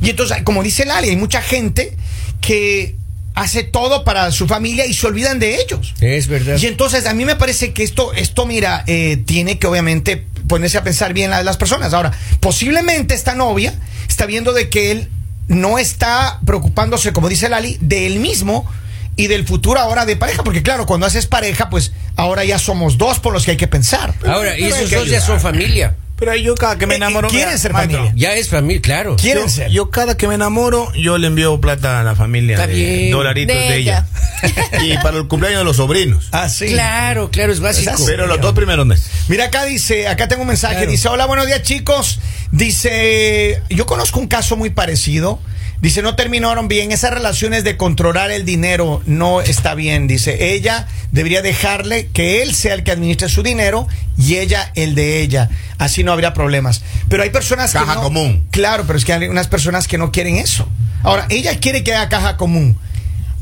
Y 0.00 0.10
entonces, 0.10 0.42
como 0.44 0.62
dice 0.62 0.84
Lali, 0.84 1.10
hay 1.10 1.16
mucha 1.16 1.42
gente 1.42 1.96
que 2.40 2.96
hace 3.34 3.62
todo 3.62 4.04
para 4.04 4.30
su 4.32 4.46
familia 4.46 4.86
y 4.86 4.94
se 4.94 5.06
olvidan 5.06 5.38
de 5.38 5.56
ellos. 5.60 5.94
Es 6.00 6.26
verdad. 6.28 6.58
Y 6.60 6.66
entonces 6.66 7.06
a 7.06 7.14
mí 7.14 7.24
me 7.24 7.36
parece 7.36 7.72
que 7.72 7.82
esto, 7.82 8.12
esto 8.12 8.44
mira, 8.46 8.84
eh, 8.86 9.16
tiene 9.24 9.58
que 9.58 9.66
obviamente 9.66 10.26
ponerse 10.48 10.78
a 10.78 10.82
pensar 10.84 11.14
bien 11.14 11.30
la- 11.30 11.42
las 11.42 11.56
personas. 11.56 11.94
Ahora, 11.94 12.12
posiblemente 12.40 13.14
esta 13.14 13.34
novia 13.34 13.72
está 14.08 14.26
viendo 14.26 14.52
de 14.52 14.68
que 14.68 14.90
él 14.90 15.08
no 15.48 15.78
está 15.78 16.40
preocupándose, 16.44 17.12
como 17.12 17.28
dice 17.28 17.48
Lali, 17.48 17.78
de 17.80 18.06
él 18.06 18.18
mismo 18.20 18.68
y 19.16 19.26
del 19.26 19.46
futuro 19.46 19.78
ahora 19.80 20.06
de 20.06 20.16
pareja, 20.16 20.42
porque 20.42 20.62
claro, 20.62 20.86
cuando 20.86 21.06
haces 21.06 21.26
pareja, 21.26 21.70
pues 21.70 21.92
ahora 22.16 22.44
ya 22.44 22.58
somos 22.58 22.98
dos 22.98 23.18
por 23.20 23.32
los 23.32 23.44
que 23.44 23.52
hay 23.52 23.56
que 23.56 23.66
pensar. 23.68 24.14
Ahora, 24.26 24.58
y 24.58 24.64
esos 24.64 24.90
dos 24.90 25.08
ya 25.08 25.20
son 25.20 25.40
familia. 25.40 25.96
Pero 26.20 26.36
yo 26.36 26.54
cada 26.54 26.76
que 26.78 26.86
me 26.86 26.94
Eh, 26.94 26.96
enamoro. 26.98 27.28
quieren 27.28 27.48
mira, 27.48 27.58
ser 27.58 27.72
maestro, 27.72 27.98
familia. 27.98 28.14
Ya 28.16 28.34
es 28.34 28.48
familia, 28.48 28.80
claro. 28.82 29.16
¿Quieren 29.16 29.44
Yo, 29.44 29.48
ser? 29.48 29.70
yo 29.70 29.90
cada 29.90 30.16
que 30.16 30.28
me 30.28 30.34
enamoro, 30.36 30.92
yo 30.94 31.18
le 31.18 31.26
envío 31.26 31.60
plata 31.60 31.98
a 32.00 32.04
la 32.04 32.14
familia 32.14 32.56
Está 32.56 32.66
de 32.68 32.74
bien. 32.74 33.10
dolaritos 33.10 33.56
De 33.56 33.62
de, 33.62 33.76
ella. 33.78 34.06
y 34.84 34.94
para 34.98 35.16
el 35.18 35.26
cumpleaños 35.26 35.60
de 35.60 35.64
los 35.64 35.76
sobrinos. 35.76 36.28
Ah, 36.32 36.48
sí. 36.48 36.66
Claro, 36.68 37.30
claro, 37.30 37.52
es 37.52 37.60
básico. 37.60 37.90
Esas- 37.94 38.06
Pero 38.06 38.26
los 38.26 38.40
dos 38.40 38.52
primeros 38.52 38.86
meses. 38.86 39.10
Mira, 39.28 39.46
acá 39.46 39.64
dice, 39.64 40.06
acá 40.08 40.28
tengo 40.28 40.42
un 40.42 40.48
mensaje, 40.48 40.74
Claro. 40.76 40.90
dice, 40.90 41.08
hola, 41.08 41.26
buenos 41.26 41.46
días 41.46 41.62
chicos. 41.62 42.20
Dice, 42.52 43.62
yo 43.70 43.86
conozco 43.86 44.20
un 44.20 44.26
caso 44.28 44.56
muy 44.56 44.70
parecido. 44.70 45.40
Dice, 45.80 46.02
no 46.02 46.14
terminaron 46.14 46.68
bien. 46.68 46.92
Esas 46.92 47.10
relaciones 47.12 47.64
de 47.64 47.76
controlar 47.78 48.30
el 48.30 48.44
dinero 48.44 49.00
no 49.06 49.40
está 49.40 49.74
bien. 49.74 50.06
Dice, 50.06 50.52
ella 50.54 50.86
debería 51.10 51.40
dejarle 51.40 52.08
que 52.08 52.42
él 52.42 52.54
sea 52.54 52.74
el 52.74 52.84
que 52.84 52.90
administre 52.90 53.28
su 53.30 53.42
dinero 53.42 53.88
y 54.18 54.36
ella 54.36 54.70
el 54.74 54.94
de 54.94 55.22
ella. 55.22 55.48
Así 55.78 56.04
no 56.04 56.12
habría 56.12 56.34
problemas. 56.34 56.82
Pero 57.08 57.22
hay 57.22 57.30
personas 57.30 57.72
Caja 57.72 57.86
que 57.86 57.94
no- 57.94 58.02
común. 58.02 58.46
Claro, 58.50 58.84
pero 58.86 58.98
es 58.98 59.04
que 59.06 59.14
hay 59.14 59.28
unas 59.28 59.48
personas 59.48 59.88
que 59.88 59.96
no 59.96 60.12
quieren 60.12 60.36
eso. 60.36 60.68
Ahora, 61.02 61.26
ella 61.30 61.58
quiere 61.58 61.82
que 61.82 61.94
haga 61.94 62.10
caja 62.10 62.36
común. 62.36 62.76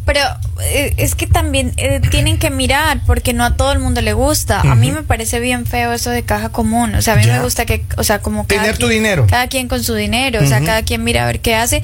Pero 0.07 0.21
eh, 0.63 0.95
es 0.97 1.15
que 1.17 1.27
también 1.27 1.75
eh, 1.77 2.01
tienen 2.11 2.39
que 2.39 2.51
mirar 2.51 3.01
porque 3.05 3.35
no 3.35 3.45
a 3.45 3.57
todo 3.57 3.73
el 3.73 3.79
mundo 3.81 4.01
le 4.01 4.13
gusta. 4.15 4.61
A 4.61 4.75
mí 4.77 4.91
me 4.93 5.03
parece 5.03 5.39
bien 5.41 5.67
feo 5.67 5.93
eso 5.93 6.09
de 6.11 6.23
caja 6.23 6.49
común. 6.51 6.95
O 6.95 7.03
sea, 7.03 7.15
a 7.15 7.17
mí 7.17 7.25
Ya. 7.27 7.37
me 7.39 7.43
gusta 7.43 7.67
que, 7.67 7.85
o 7.99 8.05
sea, 8.05 8.21
como 8.21 8.47
cada 8.47 8.63
Tener 8.63 8.79
tu 8.79 8.87
dinero. 8.89 9.27
Cada 9.29 9.49
quien 9.49 9.67
con 9.69 9.83
su 9.85 9.95
dinero. 9.95 10.41
O 10.43 10.47
sea, 10.47 10.61
cada 10.65 10.83
quien 10.83 11.03
mira 11.05 11.25
a 11.25 11.27
ver 11.27 11.41
qué 11.41 11.57
hace 11.57 11.83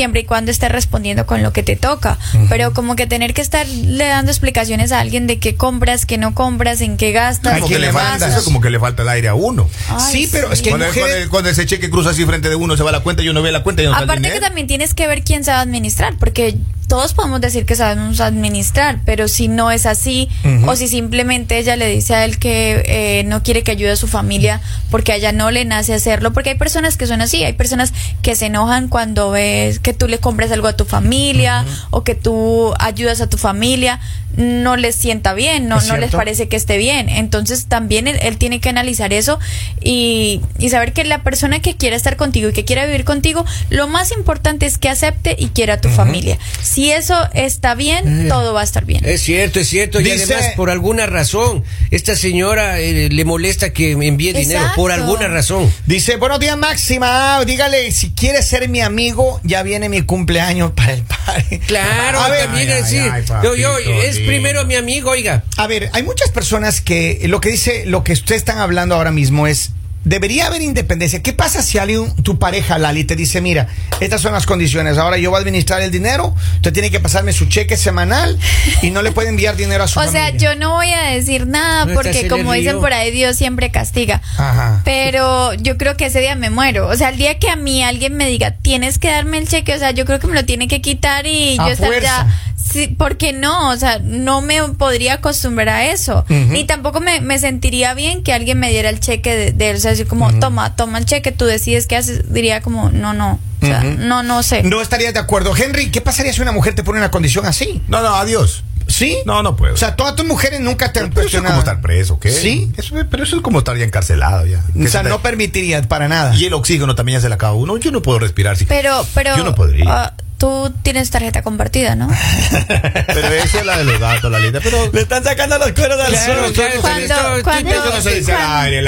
siempre 0.00 0.22
y 0.22 0.24
cuando 0.24 0.50
esté 0.50 0.70
respondiendo 0.70 1.26
con 1.26 1.42
lo 1.42 1.52
que 1.52 1.62
te 1.62 1.76
toca. 1.76 2.18
Pero 2.48 2.72
como 2.72 2.96
que 2.96 3.06
tener 3.06 3.34
que 3.34 3.42
estarle 3.42 4.06
dando 4.06 4.30
explicaciones 4.30 4.92
a 4.92 5.00
alguien 5.00 5.26
de 5.26 5.38
qué 5.38 5.56
compras, 5.56 6.06
qué 6.06 6.16
no 6.16 6.34
compras, 6.34 6.80
en 6.80 6.96
qué 6.96 7.12
gastas, 7.12 7.56
Como 7.56 7.68
que 7.68 7.74
que 7.74 7.80
le 7.80 7.92
falta, 7.92 8.28
eso 8.28 8.42
como 8.44 8.62
que 8.62 8.70
le 8.70 8.80
falta 8.80 9.02
el 9.02 9.08
aire 9.10 9.28
a 9.28 9.34
uno. 9.34 9.68
Ay, 9.90 10.12
sí, 10.12 10.28
pero 10.32 10.50
es 10.52 10.62
que 10.62 10.70
Cuando, 10.70 10.86
mujeres... 10.86 11.10
cuando- 11.10 11.30
cuando 11.30 11.50
ese 11.50 11.66
cheque 11.66 11.90
cruza 11.90 12.10
así 12.10 12.24
frente 12.24 12.48
de 12.48 12.54
uno, 12.56 12.78
se 12.78 12.82
va 12.82 12.88
a 12.88 12.92
la 12.92 13.00
cuenta 13.00 13.22
y 13.22 13.28
uno 13.28 13.42
ve 13.42 13.52
la 13.52 13.62
cuenta 13.62 13.82
y 13.82 13.86
no 13.86 13.94
Aparte 13.94 14.30
que 14.30 14.40
también 14.40 14.66
tienes 14.66 14.94
que 14.94 15.06
ver 15.06 15.22
quién 15.22 15.44
sabe 15.44 15.58
administrar, 15.60 16.14
porque 16.18 16.56
todos 16.90 17.14
podemos 17.14 17.40
decir 17.40 17.66
que 17.66 17.76
sabemos 17.76 18.20
administrar, 18.20 18.98
pero 19.04 19.28
si 19.28 19.46
no 19.46 19.70
es 19.70 19.86
así, 19.86 20.28
o 20.66 20.74
si 20.74 20.88
simplemente 20.88 21.56
ella 21.56 21.76
le 21.76 21.86
dice 21.86 22.16
a 22.16 22.24
él 22.24 22.40
que 22.40 22.82
eh, 22.84 23.22
no 23.26 23.44
quiere 23.44 23.62
que 23.62 23.70
ayude 23.70 23.92
a 23.92 23.96
su 23.96 24.08
familia 24.08 24.60
porque 24.90 25.12
a 25.12 25.14
ella 25.14 25.30
no 25.30 25.52
le 25.52 25.64
nace 25.64 25.94
hacerlo, 25.94 26.32
porque 26.32 26.50
hay 26.50 26.58
personas 26.58 26.96
que 26.96 27.06
son 27.06 27.22
así, 27.22 27.44
hay 27.44 27.52
personas 27.52 27.92
que 28.22 28.34
se 28.34 28.46
enojan 28.46 28.88
cuando 28.88 29.30
ves 29.30 29.78
que 29.78 29.94
tú 29.94 30.08
le 30.08 30.18
compras 30.18 30.50
algo 30.50 30.66
a 30.66 30.72
tu 30.72 30.84
familia 30.84 31.64
o 31.90 32.02
que 32.02 32.16
tú 32.16 32.74
ayudas 32.80 33.20
a 33.20 33.28
tu 33.28 33.38
familia, 33.38 34.00
no 34.40 34.76
les 34.76 34.94
sienta 34.94 35.34
bien, 35.34 35.68
no, 35.68 35.80
no 35.82 35.96
les 35.96 36.10
parece 36.10 36.48
que 36.48 36.56
esté 36.56 36.76
bien. 36.78 37.08
Entonces 37.08 37.66
también 37.66 38.08
él, 38.08 38.18
él 38.22 38.36
tiene 38.38 38.60
que 38.60 38.68
analizar 38.68 39.12
eso 39.12 39.38
y, 39.80 40.40
y 40.58 40.70
saber 40.70 40.92
que 40.92 41.04
la 41.04 41.22
persona 41.22 41.60
que 41.60 41.76
quiera 41.76 41.96
estar 41.96 42.16
contigo 42.16 42.48
y 42.48 42.52
que 42.52 42.64
quiera 42.64 42.86
vivir 42.86 43.04
contigo, 43.04 43.44
lo 43.70 43.88
más 43.88 44.12
importante 44.12 44.66
es 44.66 44.78
que 44.78 44.88
acepte 44.88 45.36
y 45.38 45.48
quiera 45.48 45.74
a 45.74 45.80
tu 45.80 45.88
familia. 45.88 46.38
Si 46.62 46.90
eso 46.90 47.14
está 47.34 47.74
bien, 47.74 48.26
Eh. 48.26 48.28
todo 48.28 48.52
va 48.54 48.62
a 48.62 48.64
estar 48.64 48.84
bien. 48.84 49.04
Es 49.04 49.22
cierto, 49.22 49.60
es 49.60 49.68
cierto. 49.68 50.00
Y 50.00 50.04
Dice- 50.04 50.34
además, 50.34 50.52
por 50.56 50.70
alguna 50.70 51.06
razón, 51.06 51.62
esta 51.90 52.16
señora 52.16 52.80
eh, 52.80 53.08
le 53.10 53.24
molesta 53.24 53.72
que 53.72 53.96
me 53.96 54.06
envíe 54.06 54.32
dinero. 54.32 54.64
Por 54.76 54.92
alguna 54.92 55.28
razón. 55.28 55.70
Dice, 55.86 56.16
buenos 56.16 56.40
días 56.40 56.56
Máxima, 56.56 57.42
dígale, 57.44 57.90
si 57.92 58.10
quiere 58.10 58.42
ser 58.42 58.68
mi 58.68 58.80
amigo, 58.80 59.40
ya 59.44 59.62
viene 59.62 59.88
mi 59.88 60.02
cumpleaños 60.02 60.72
para 60.72 60.92
el 60.92 61.02
party. 61.02 61.58
Claro, 61.60 62.20
a 62.20 62.28
ver, 62.28 62.48
ay, 62.52 62.68
ay, 62.68 63.24
yo, 63.42 63.54
yo, 63.54 63.78
es 63.78 64.18
primero 64.34 64.64
mi 64.66 64.74
amigo, 64.76 65.10
oiga. 65.10 65.42
a 65.56 65.66
ver, 65.66 65.90
hay 65.92 66.02
muchas 66.02 66.30
personas 66.30 66.80
que 66.80 67.20
lo 67.26 67.40
que 67.40 67.50
dice, 67.50 67.84
lo 67.86 68.04
que 68.04 68.12
ustedes 68.12 68.40
están 68.40 68.58
hablando 68.58 68.94
ahora 68.94 69.10
mismo 69.10 69.46
es 69.46 69.70
debería 70.02 70.46
haber 70.46 70.62
independencia. 70.62 71.22
¿Qué 71.22 71.34
pasa 71.34 71.62
si 71.62 71.76
alguien, 71.76 72.14
tu 72.22 72.38
pareja, 72.38 72.78
Lali, 72.78 73.04
te 73.04 73.16
dice, 73.16 73.42
mira, 73.42 73.68
estas 74.00 74.22
son 74.22 74.32
las 74.32 74.46
condiciones, 74.46 74.96
ahora 74.96 75.18
yo 75.18 75.28
voy 75.28 75.36
a 75.36 75.40
administrar 75.42 75.82
el 75.82 75.90
dinero, 75.90 76.34
usted 76.54 76.72
tiene 76.72 76.90
que 76.90 77.00
pasarme 77.00 77.34
su 77.34 77.44
cheque 77.44 77.76
semanal 77.76 78.38
y 78.80 78.90
no 78.92 79.02
le 79.02 79.12
puede 79.12 79.28
enviar 79.28 79.56
dinero 79.56 79.84
a 79.84 79.88
su 79.88 79.98
O 80.00 80.02
familia? 80.02 80.28
sea, 80.30 80.36
yo 80.38 80.54
no 80.56 80.70
voy 80.72 80.90
a 80.90 81.02
decir 81.10 81.46
nada 81.46 81.84
No, 81.84 81.92
porque 81.92 82.28
como 82.28 82.54
dicen 82.54 82.80
por 82.80 82.94
ahí, 82.94 83.10
Dios 83.10 83.36
siempre 83.36 83.70
castiga. 83.70 84.22
Ajá. 84.38 84.80
Pero 84.86 85.52
yo 85.52 85.76
creo 85.76 85.98
que 85.98 86.06
ese 86.06 86.20
día 86.20 86.34
me 86.34 86.48
muero. 86.48 86.88
O 86.88 86.96
sea, 86.96 87.10
el 87.10 87.18
día 87.18 87.38
que 87.38 87.50
a 87.50 87.56
mí 87.56 87.82
alguien 87.84 88.16
me 88.16 88.26
diga, 88.26 88.52
tienes 88.52 88.98
que 88.98 89.08
darme 89.08 89.36
el 89.36 89.48
cheque, 89.48 89.74
o 89.74 89.78
sea, 89.78 89.90
yo 89.90 90.06
creo 90.06 90.18
que 90.18 90.28
me 90.28 90.34
lo 90.34 90.46
tiene 90.46 90.66
que 90.66 90.80
quitar 90.80 91.26
y 91.26 91.58
A 91.58 91.66
yo 91.66 91.72
estar 91.74 92.00
ya. 92.00 92.26
Sí, 92.72 92.88
¿Por 92.88 93.16
qué 93.16 93.32
no? 93.32 93.70
O 93.70 93.76
sea, 93.76 93.98
no 94.02 94.42
me 94.42 94.62
podría 94.74 95.14
acostumbrar 95.14 95.68
a 95.68 95.86
eso. 95.90 96.24
Ni 96.28 96.64
tampoco 96.64 97.00
me, 97.00 97.20
me 97.20 97.38
sentiría 97.38 97.94
bien 97.94 98.22
que 98.22 98.32
alguien 98.32 98.58
me 98.60 98.70
diera 98.70 98.88
el 98.90 99.00
cheque 99.00 99.34
de, 99.36 99.52
de 99.52 99.70
él. 99.70 99.76
O 99.76 99.80
sea, 99.80 99.92
así 99.92 100.04
como, 100.04 100.32
toma, 100.38 100.76
toma 100.76 100.98
el 100.98 101.04
cheque, 101.06 101.32
tú 101.32 101.44
decides 101.46 101.86
qué 101.86 101.96
haces. 101.96 102.32
Diría 102.32 102.60
como, 102.62 102.90
no, 102.90 103.12
no. 103.14 103.40
O 103.62 103.66
sea, 103.66 103.82
no, 103.82 104.22
no 104.22 104.42
sé. 104.42 104.62
No 104.62 104.80
estarías 104.80 105.12
de 105.14 105.20
acuerdo. 105.20 105.54
Henry, 105.56 105.90
¿qué 105.90 106.00
pasaría 106.00 106.32
si 106.32 106.40
una 106.40 106.52
mujer 106.52 106.74
te 106.74 106.82
pone 106.84 106.98
una 106.98 107.10
condición 107.10 107.44
así? 107.46 107.82
No, 107.88 108.00
no, 108.02 108.14
adiós. 108.14 108.64
¿Sí? 108.86 109.18
No, 109.24 109.42
no 109.42 109.54
puedo. 109.54 109.74
O 109.74 109.76
sea, 109.76 109.94
todas 109.94 110.16
tus 110.16 110.26
mujeres 110.26 110.58
nunca 110.60 110.92
te 110.92 110.98
han 111.00 111.10
pero 111.10 111.26
eso 111.26 111.36
es 111.38 111.44
como 111.44 111.58
estar 111.60 111.80
preso, 111.80 112.18
¿qué? 112.18 112.30
¿Sí? 112.30 112.72
Eso 112.76 112.98
es- 112.98 113.06
pero 113.08 113.22
eso 113.22 113.36
es 113.36 113.42
como 113.42 113.58
estar 113.60 113.76
ya 113.76 113.84
encarcelado 113.84 114.46
ya. 114.46 114.64
O 114.76 114.88
sea, 114.88 115.02
se 115.04 115.08
no 115.08 115.20
permitirías 115.22 115.86
para 115.86 116.08
nada. 116.08 116.34
Y 116.34 116.46
el 116.46 116.54
oxígeno 116.54 116.94
también 116.96 117.18
ya 117.18 117.22
se 117.22 117.28
le 117.28 117.34
acaba 117.36 117.52
uno. 117.52 117.76
Yo 117.76 117.92
no 117.92 118.02
puedo 118.02 118.18
respirar. 118.18 118.56
sí. 118.56 118.64
Pero, 118.68 119.06
pero. 119.14 119.36
Yo 119.36 119.44
no 119.44 119.54
podría. 119.54 119.84
ah, 119.86 120.14
tú 120.40 120.72
tienes 120.82 121.10
tarjeta 121.10 121.42
compartida, 121.42 121.94
¿no? 121.94 122.08
Pero 123.06 123.28
esa 123.28 123.60
es 123.60 123.66
la 123.66 123.76
de 123.78 123.84
los 123.84 124.00
datos, 124.00 124.32
la 124.32 124.38
linda. 124.38 124.58
Pero 124.62 124.90
Le 124.90 125.02
están 125.02 125.22
sacando 125.22 125.58
los 125.58 125.72
cueros 125.72 125.98
sol. 125.98 126.52
claro, 126.54 126.80
Cuando- 126.82 127.44
cuando- 127.44 128.00
se 128.02 128.14
dice 128.16 128.32
al 128.32 128.70
cuando- 128.72 128.80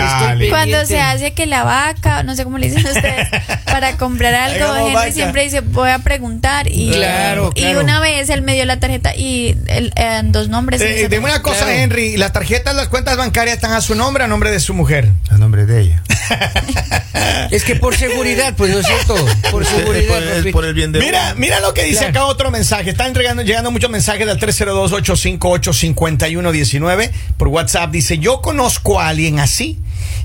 Lali. 0.79 0.87
Se 0.87 0.99
hace 1.01 1.35
que 1.35 1.45
la 1.47 1.63
vaca, 1.63 2.23
no 2.23 2.35
sé 2.35 2.45
cómo 2.45 2.57
le 2.59 2.69
dicen 2.71 2.87
ustedes, 2.87 3.29
para 3.67 3.97
comprar 3.99 4.33
algo, 4.35 4.75
Henry 4.77 4.95
vaca. 4.95 5.13
siempre 5.13 5.45
dice, 5.45 5.61
voy 5.61 5.91
a 5.91 5.99
preguntar. 5.99 6.67
Y, 6.71 6.91
Claro, 6.93 7.53
y 7.55 7.61
claro. 7.61 7.81
una 7.81 8.01
vez 8.01 8.31
él 8.31 8.41
me 8.43 8.55
dio 8.55 8.65
la 8.65 8.81
tarjeta 8.81 9.15
y 9.15 9.55
el, 9.69 9.93
dos 10.33 10.49
nombres. 10.49 10.81
Eh, 10.81 11.09
dime 11.11 11.25
una 11.27 11.43
cosa, 11.43 11.65
Claro. 11.67 11.73
Henry. 11.73 12.17
¿Las 12.17 12.33
tarjetas, 12.33 12.75
las 12.75 12.89
cuentas 12.89 13.17
bancarias 13.19 13.57
están 13.57 13.73
a 13.73 13.81
su 13.83 13.95
nombre 13.95 14.23
o 14.23 14.27
a 14.27 14.29
nombre 14.29 14.51
de 14.51 14.59
su 14.61 14.73
mujer? 14.73 15.11
a 15.31 15.37
nombre 15.37 15.67
de 15.67 15.81
ella. 15.83 16.03
Es 17.51 17.65
que 17.65 17.77
por 17.77 17.95
seguridad, 17.97 18.55
pues 18.57 18.71
no 18.71 18.79
es 18.79 18.87
cierto. 18.87 19.15
Por 19.51 19.65
seguridad. 19.67 20.09
por, 20.09 20.23
es 20.23 20.53
por 20.53 20.65
el 20.65 20.75
bien 20.75 20.91
de 20.93 21.01
Mira. 21.01 21.35
Mira 21.43 21.61
lo 21.61 21.75
que 21.75 21.83
dice 21.85 21.99
Claro. 21.99 22.11
acá 22.21 22.25
otro 22.27 22.51
mensaje. 22.53 22.91
Están 22.91 23.13
llegando, 23.15 23.43
llegando 23.43 23.71
muchos 23.73 23.91
mensajes 23.91 24.27
del 24.27 24.39
302-858-5119 24.39 27.11
por 27.37 27.49
WhatsApp. 27.49 27.91
Dice, 27.91 28.19
yo 28.19 28.41
conozco 28.41 29.01
a 29.01 29.09
alguien 29.09 29.41
así 29.41 29.79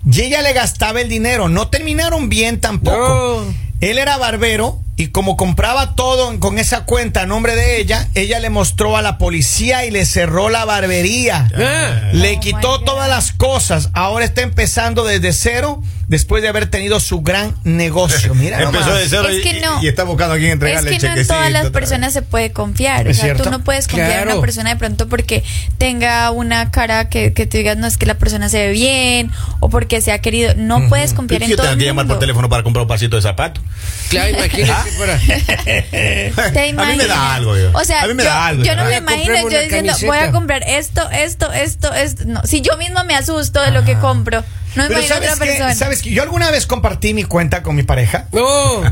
y 0.09 0.21
ella 0.21 0.41
le 0.41 0.53
gastaba 0.53 1.01
el 1.01 1.09
dinero. 1.09 1.49
No 1.49 1.67
terminaron 1.69 2.29
bien 2.29 2.59
tampoco. 2.59 3.43
No. 3.45 3.67
Él 3.81 3.97
era 3.99 4.17
barbero 4.17 4.79
y 4.95 5.07
como 5.09 5.37
compraba 5.37 5.93
todo 5.95 6.39
con 6.39 6.57
esa 6.57 6.85
cuenta 6.85 7.21
a 7.21 7.25
nombre 7.27 7.55
de 7.55 7.79
ella, 7.79 8.07
ella 8.15 8.39
le 8.39 8.49
mostró 8.49 8.97
a 8.97 9.03
la 9.03 9.19
policía 9.19 9.85
y 9.85 9.91
le 9.91 10.03
cerró 10.05 10.49
la 10.49 10.65
barbería. 10.65 11.47
Ah. 11.55 12.09
Le 12.13 12.37
Oh, 12.37 12.39
quitó 12.39 12.79
God. 12.79 12.85
todas 12.85 13.07
las 13.09 13.31
cosas. 13.33 13.89
Ahora 13.93 14.25
está 14.25 14.41
empezando 14.41 15.03
desde 15.05 15.33
cero 15.33 15.83
después 16.07 16.41
de 16.41 16.47
haber 16.49 16.67
tenido 16.67 16.99
su 16.99 17.21
gran 17.21 17.55
negocio. 17.63 18.33
Mira, 18.33 18.61
Empezó 18.63 18.93
de 18.93 19.07
cero 19.09 19.27
Es 19.27 19.39
y, 19.39 19.41
que 19.41 19.61
no. 19.61 19.81
y 19.83 19.87
está 19.87 20.03
buscando 20.03 20.33
a 20.35 20.37
quien 20.37 20.47
Es 20.49 20.53
entregarle 20.53 20.89
que 20.91 20.95
el 20.97 21.01
no 21.15 21.21
en 21.21 21.27
todas 21.27 21.51
las 21.51 21.69
personas 21.71 22.13
se 22.13 22.21
puede 22.21 22.51
confiar. 22.51 23.07
O 23.07 23.09
¿Es 23.11 23.17
sea, 23.17 23.25
cierto? 23.25 23.43
tú 23.43 23.49
no 23.51 23.63
puedes 23.63 23.87
confiar 23.87 24.21
en 24.27 24.29
una 24.33 24.41
persona 24.41 24.69
de 24.69 24.75
pronto 24.77 25.07
porque 25.07 25.43
tenga 25.77 26.31
una 26.31 26.71
cara 26.71 27.09
que, 27.09 27.33
que 27.33 27.45
te 27.45 27.57
digas, 27.59 27.77
no 27.77 27.87
es 27.87 27.97
que 27.97 28.05
la 28.05 28.15
persona 28.15 28.49
se 28.49 28.57
ve 28.67 28.71
bien 28.71 29.31
o 29.59 29.69
porque 29.69 30.01
se 30.01 30.11
ha 30.11 30.19
querido. 30.19 30.53
No 30.55 30.87
puedes 30.89 31.13
confiar 31.13 31.41
Es 31.41 31.45
en 31.45 31.49
que 31.49 31.51
yo 31.51 31.57
todo 31.57 31.65
tengo 31.67 31.73
el 31.73 31.79
que 31.79 31.85
llamar 31.85 32.05
por 32.05 32.15
mundo. 32.15 32.19
teléfono 32.19 32.49
para 32.49 32.63
comprar 32.63 32.81
un 32.83 32.87
pasito 32.87 33.15
de 33.15 33.21
zapato. 33.21 33.61
Claro, 34.09 34.29
imagínese 34.29 34.73
para. 34.97 35.17
¿Te 36.53 36.69
a 36.69 36.85
mí 36.85 36.95
me 36.97 37.05
da 37.07 37.35
algo. 37.35 37.57
yo. 37.57 37.71
O 37.73 37.83
sea, 37.83 38.03
a 38.03 38.07
mí 38.07 38.13
me 38.13 38.23
yo, 38.23 38.29
da 38.29 38.45
algo. 38.47 38.63
yo 38.63 38.75
no 38.75 38.85
me 38.85 38.97
imagino 38.97 39.33
yo 39.49 39.59
diciendo, 39.61 39.87
camiseta. 39.91 40.07
voy 40.07 40.17
a 40.17 40.31
comprar 40.31 40.63
esto, 40.67 41.09
esto, 41.11 41.51
esto, 41.51 41.93
esto. 41.93 42.23
No, 42.25 42.41
si 42.45 42.61
yo 42.61 42.77
misma 42.77 43.03
me 43.03 43.15
asusto 43.15 43.61
de 43.61 43.71
lo 43.71 43.83
que 43.83 43.95
compro, 43.95 44.43
no 44.83 44.87
Pero 44.87 45.01
¿sabes 45.07 45.31
otra 45.33 45.45
persona. 45.45 45.75
¿Sabes 45.75 46.01
qué? 46.01 46.11
Yo 46.11 46.23
alguna 46.23 46.49
vez 46.51 46.65
compartí 46.67 47.13
mi 47.13 47.23
cuenta 47.23 47.63
con 47.63 47.75
mi 47.75 47.83
pareja 47.83 48.27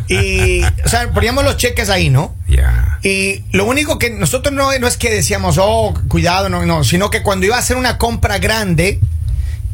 y, 0.07 0.63
o 0.63 0.89
sea, 0.89 1.11
poníamos 1.11 1.43
los 1.43 1.57
cheques 1.57 1.89
ahí, 1.89 2.09
¿no? 2.09 2.35
Ya. 2.47 2.99
Y 3.03 3.43
lo 3.51 3.65
único 3.65 3.97
que 3.99 4.09
nosotros 4.09 4.53
no, 4.53 4.77
no 4.79 4.87
es 4.87 4.97
que 4.97 5.09
decíamos, 5.11 5.57
oh, 5.59 5.93
cuidado, 6.07 6.49
no, 6.49 6.65
no, 6.65 6.83
sino 6.83 7.09
que 7.09 7.21
cuando 7.23 7.45
iba 7.45 7.55
a 7.55 7.59
hacer 7.59 7.77
una 7.77 7.97
compra 7.97 8.39
grande, 8.39 8.99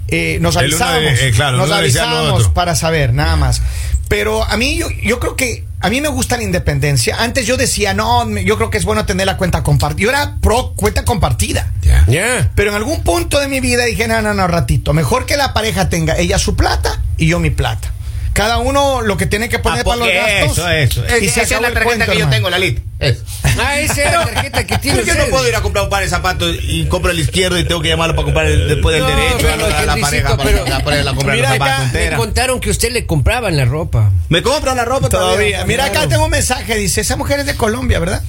eh, 0.10 0.38
nos 0.42 0.58
avisábamos. 0.58 1.02
de- 1.20 1.30
eh, 1.30 1.32
claro, 1.32 1.58
nos 1.58 1.72
avisábamos 1.72 2.50
para 2.50 2.76
saber, 2.76 3.14
nada 3.14 3.36
más. 3.38 3.62
Pero 4.08 4.44
a 4.44 4.58
mí, 4.58 4.78
yo, 4.78 4.90
yo 5.04 5.20
creo 5.20 5.36
que, 5.38 5.64
a 5.82 5.90
mí 5.90 6.00
me 6.00 6.10
gusta 6.10 6.38
la 6.38 6.44
independencia. 6.44 7.18
Antes 7.20 7.48
yo 7.48 7.58
decía, 7.58 7.94
no, 7.94 8.30
yo 8.40 8.56
creo 8.58 8.70
que 8.70 8.78
es 8.78 8.86
bueno 8.86 9.06
tener 9.06 9.26
la 9.26 9.38
cuenta 9.38 9.64
compartida. 9.64 10.04
Yo 10.04 10.10
era 10.10 10.38
pro 10.40 10.74
cuenta 10.76 11.04
compartida. 11.06 11.72
Ya. 11.82 12.06
Ya. 12.08 12.52
Pero 12.56 12.70
en 12.70 12.76
algún 12.76 13.04
punto 13.04 13.40
de 13.40 13.48
mi 13.48 13.60
vida 13.60 13.86
dije, 13.86 14.08
no, 14.08 14.22
no, 14.22 14.34
no, 14.34 14.48
ratito. 14.48 14.94
Mejor 14.94 15.26
que 15.26 15.38
la 15.38 15.54
pareja 15.54 15.90
tenga 15.90 16.18
ella 16.18 16.38
su 16.38 16.56
plata 16.56 17.02
y 17.18 17.28
yo 17.28 17.40
mi 17.40 17.50
plata. 17.50 17.92
Cada 18.34 18.60
uno 18.60 19.02
lo 19.02 19.18
que 19.18 19.26
tiene 19.26 19.50
que 19.50 19.60
poner 19.60 19.82
Ah, 19.82 19.84
para 19.84 19.98
los 19.98 20.08
gastos. 20.08 20.58
Eso, 20.58 20.70
eso. 20.70 21.04
Y 21.22 21.28
se 21.30 21.42
Esa 21.42 21.56
es 21.56 21.62
la 21.62 21.74
tarjeta 21.74 21.84
cuento, 21.84 22.12
que 22.12 22.18
yo 22.20 22.30
tengo, 22.30 22.50
Lalit. 22.50 22.80
Es. 23.00 23.18
Ah, 23.60 23.78
esa 23.80 24.04
es 24.04 24.12
la 24.14 24.26
tarjeta 24.26 24.66
que 24.66 24.78
tiene 24.78 25.00
Porque 25.00 25.12
yo 25.12 25.18
no 25.18 25.26
puedo 25.30 25.48
ir 25.50 25.56
a 25.56 25.62
comprar 25.62 25.84
un 25.84 25.90
par 25.90 26.04
de 26.04 26.10
zapatos 26.10 26.56
y 26.62 26.86
compro 26.86 27.12
el 27.12 27.20
izquierdo 27.20 27.58
y 27.60 27.64
tengo 27.66 27.82
que 27.82 27.90
llamarlo 27.90 28.16
para 28.16 28.26
comprar 28.26 28.46
el, 28.46 28.68
después 28.70 28.94
del 28.96 29.04
No, 29.04 29.10
derecho. 29.10 29.48
a 29.54 29.56
la, 29.58 29.80
a 29.80 29.86
la 29.86 29.96
pareja 29.98 30.38
para, 30.38 30.44
pero- 30.50 30.64
para, 30.66 30.80
para, 30.84 31.04
comprar 31.14 31.36
Mira 31.36 31.50
los 31.50 31.56
acá, 31.62 31.78
zapatos 31.78 31.94
Me 31.94 32.16
contaron 32.16 32.60
que 32.62 32.70
usted 32.70 32.92
le 32.92 33.06
compraban 33.06 33.58
la 33.58 33.66
ropa. 33.66 34.12
Me 34.30 34.42
compra 34.42 34.76
la 34.76 34.86
ropa 34.86 35.10
Todavía. 35.10 35.66
Mira, 35.66 35.86
acá 35.86 36.08
tengo 36.08 36.24
un 36.26 36.32
mensaje. 36.32 36.76
Dice, 36.76 37.02
esa 37.02 37.16
mujer 37.18 37.40
es 37.42 37.46
de 37.48 37.56
Colombia, 37.56 38.00
¿verdad? 38.00 38.22